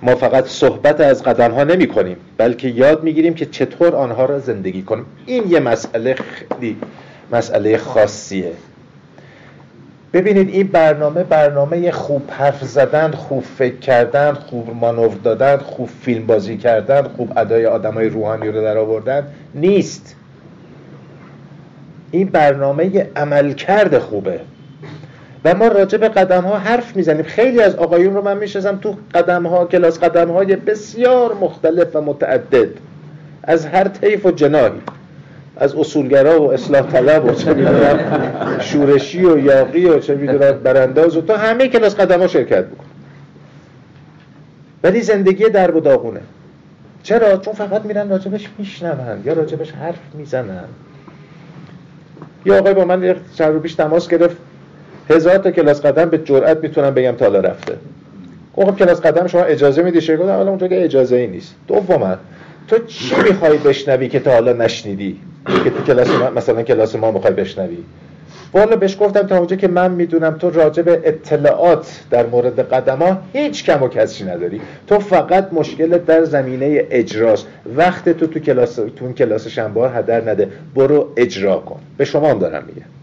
[0.02, 4.38] ما فقط صحبت از قدم ها نمی کنیم بلکه یاد می‌گیریم که چطور آنها را
[4.38, 5.06] زندگی کنیم.
[5.26, 6.76] این یه مسئله خیلی
[7.32, 8.52] مسئله خاصیه.
[10.12, 16.26] ببینید این برنامه برنامه خوب حرف زدن خوب فکر کردن خوب مانور دادن خوب فیلم
[16.26, 20.16] بازی کردن خوب ادای آدمای روحانی رو در آوردن نیست.
[22.10, 24.40] این برنامه عملکرد خوبه.
[25.44, 27.22] و ما راجع به قدم ها حرف می‌زنیم.
[27.22, 32.00] خیلی از آقایون رو من می‌شناسم تو قدم ها کلاس قدم های بسیار مختلف و
[32.00, 32.68] متعدد.
[33.42, 34.80] از هر طیف و جناهی.
[35.56, 37.56] از اصولگرا و اصلاح طلب و چه
[38.60, 42.84] شورشی و یاقی و چه می‌دونم برانداز و تا همه کلاس قدم ها شرکت بکن.
[44.82, 46.20] ولی زندگی در و داغونه.
[47.02, 50.64] چرا؟ چون فقط میرن راجبش میشنون یا راجبش حرف می‌زنن.
[52.46, 54.36] یا آقای با من چند رو پیش تماس گرفت.
[55.10, 57.76] هزار تا کلاس قدم به جرئت می‌تونم بگم تا حالا رفته.
[58.56, 61.54] خب کلاس قدم شما اجازه میدی شیخ گفتم اونجا که اجازه ای نیست.
[61.68, 62.14] دوما
[62.68, 65.20] تو چی می‌خوای بشنوی که تا حالا نشنیدی؟
[65.64, 67.78] که تو کلاس ما مثلا کلاس ما می‌خوای بشنوی.
[68.52, 73.18] والا بهش گفتم تا اونجا که من می‌دونم تو راجع به اطلاعات در مورد قدما
[73.32, 74.60] هیچ کم و کسی نداری.
[74.86, 77.46] تو فقط مشکل در زمینه اجراست.
[77.76, 80.48] وقت تو تو کلاس تو کلاس شنبه هدر نده.
[80.74, 81.80] برو اجرا کن.
[81.96, 82.99] به شما هم دارم میگم.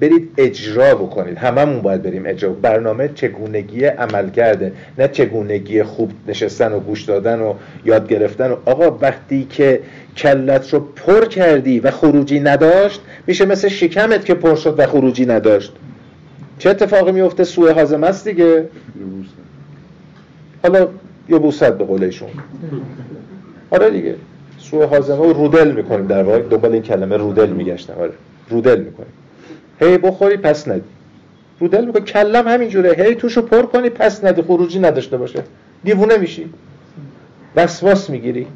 [0.00, 1.38] برید اجرا بکنید.
[1.38, 2.50] هممون باید بریم اجرا.
[2.50, 8.56] برنامه چگونگی عمل کرده نه چگونگی خوب نشستن و گوش دادن و یاد گرفتن و
[8.64, 9.80] آقا وقتی که
[10.16, 15.26] کلت رو پر کردی و خروجی نداشت میشه مثل شکمت که پر شد و خروجی
[15.26, 15.72] نداشت.
[16.58, 18.68] چه اتفاقی میفته؟ سوء هاضمه است دیگه.
[20.62, 20.88] حالا
[21.28, 22.28] یه بوسد به قولشون
[23.70, 24.14] آره دیگه.
[24.58, 26.42] سوء هاضمه و رودل می‌کنیم در واقع.
[26.42, 27.94] دنبال این کلمه رودل میگشتم.
[28.00, 28.12] آره.
[28.50, 29.12] رودل می‌کنیم.
[29.80, 30.82] هی بخوری پس ندی.
[31.60, 32.02] رودل می‌کنی.
[32.02, 32.92] کلم همینجوره.
[32.92, 34.42] هی توشو پر کنی پس ندی.
[34.42, 35.42] خروجی نداشته باشه.
[35.84, 36.50] دیوونه میشی.
[37.56, 38.46] وسواس می‌گیری.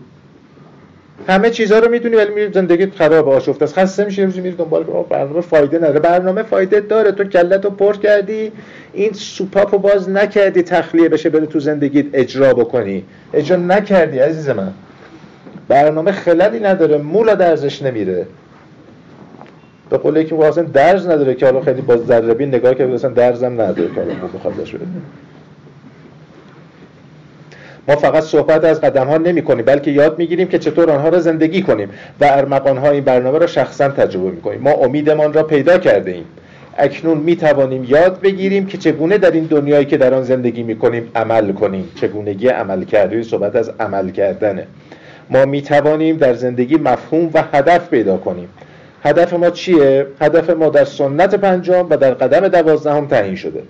[1.28, 3.78] همه چیزها رو می‌دونی ولی میری زندگیت خراب آشفته است.
[3.78, 6.00] خسته میشی میری دنبال برنامه فایده نداره.
[6.00, 7.12] برنامه فایده داره.
[7.12, 8.52] تو کلت رو پر کردی.
[8.92, 13.04] این سوپاپو باز نکردی تخلیه بشه بره تو زندگیت اجرا بکنی.
[13.34, 14.72] اجرا نکردی عزیز من.
[15.68, 16.96] برنامه خللی نداره.
[16.96, 18.26] مولا درزش نمیره.
[19.94, 23.52] به قول یکی اصلا درز نداره که حالا خیلی با ذره نگاه کرد اصلا درزم
[23.52, 24.78] نداره که حالا بخواد بشه
[27.88, 31.20] ما فقط صحبت از قدم ها نمی کنیم بلکه یاد می‌گیریم که چطور آنها را
[31.20, 31.88] زندگی کنیم
[32.20, 36.10] و ارمغان ها این برنامه را شخصا تجربه می کنیم ما امیدمان را پیدا کرده
[36.10, 36.24] ایم.
[36.78, 40.76] اکنون می توانیم یاد بگیریم که چگونه در این دنیایی که در آن زندگی می
[40.76, 41.88] کنیم عمل کنیم.
[41.94, 44.66] چگونگی عمل کرده صحبت از عمل کردنه.
[45.30, 48.48] ما می توانیم در زندگی مفهوم و هدف پیدا کنیم.
[49.04, 53.62] هدف ما چیه؟ هدف ما در سنت پنجم و در قدم دوازدهم تعیین شده.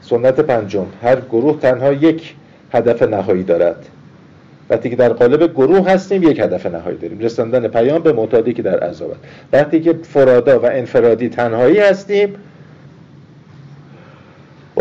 [0.00, 2.34] سنت پنجم هر گروه تنها یک
[2.72, 3.86] هدف نهایی دارد.
[4.70, 7.18] وقتی که در قالب گروه هستیم یک هدف نهایی داریم.
[7.18, 9.14] رساندن پیام به معتادی که در عذاب
[9.52, 12.34] وقتی که فرادا و انفرادی تنهایی هستیم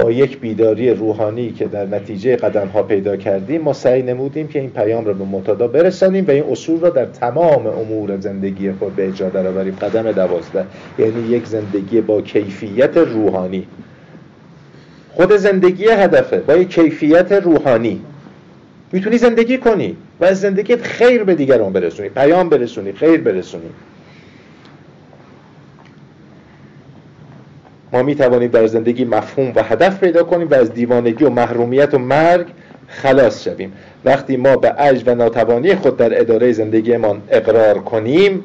[0.09, 4.69] یک بیداری روحانی که در نتیجه قدم ها پیدا کردیم ما سعی نمودیم که این
[4.69, 9.07] پیام را به معتادا برسانیم و این اصول را در تمام امور زندگی خود به
[9.07, 9.75] اجرا درآوریم.
[9.75, 10.65] قدم دوازده.
[10.99, 13.67] یعنی یک زندگی با کیفیت روحانی.
[15.11, 16.37] خود زندگی هدفه.
[16.37, 18.01] با یک کیفیت روحانی.
[18.91, 22.09] می‌تونی زندگی کنی و از زندگیت خیر به دیگران برسونی.
[22.09, 23.69] پیام برسونی خیر برسونی.
[27.93, 31.93] ما می توانیم در زندگی مفهوم و هدف پیدا کنیم و از دیوانگی و محرومیت
[31.93, 32.47] و مرگ
[32.87, 33.73] خلاص شویم.
[34.05, 38.43] وقتی ما به عجز و ناتوانی خود در اداره زندگیمان اقرار کنیم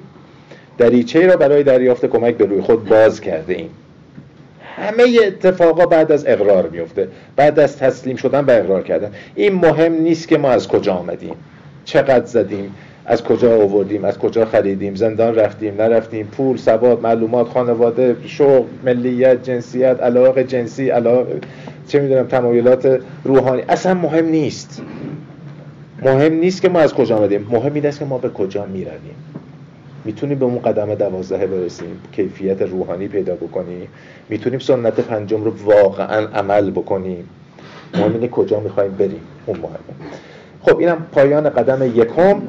[0.79, 3.71] دریچه را برای دریافت کمک به روی خود باز کرده ایم.
[4.77, 9.11] همه اتفاقا بعد از اقرار میفته بعد از تسلیم شدن به اقرار کردن.
[9.35, 11.35] این مهم نیست که ما از کجا آمدیم.
[11.85, 12.75] چقدر زدیم.
[13.09, 16.27] از کجا آوردیم از کجا خریدیم؟ زندان رفتیم نرفتیم.
[16.27, 21.41] پول سواد معلومات خانواده شغل ملیت جنسیت علاقه جنسی علاقه
[21.89, 23.63] چه می‌دونم تمایلات روحانی.
[23.69, 24.83] اصلا مهم نیست.
[26.03, 27.47] مهم نیست که ما از کجا آمدیم.
[27.51, 29.17] مهم این است که ما به کجا می‌رویم.
[30.05, 33.89] می‌تونیم به اون قدم دوازده برسیم کیفیت روحانی پیدا بکنیم.
[34.29, 37.29] می‌تونیم سنت پنجم رو واقعا عمل بکنیم.
[37.95, 39.21] مهم اینه کجا می‌خوایم بریم.
[39.47, 39.77] اون مهمه.
[40.63, 42.43] خب اینم پایان قدم یکم.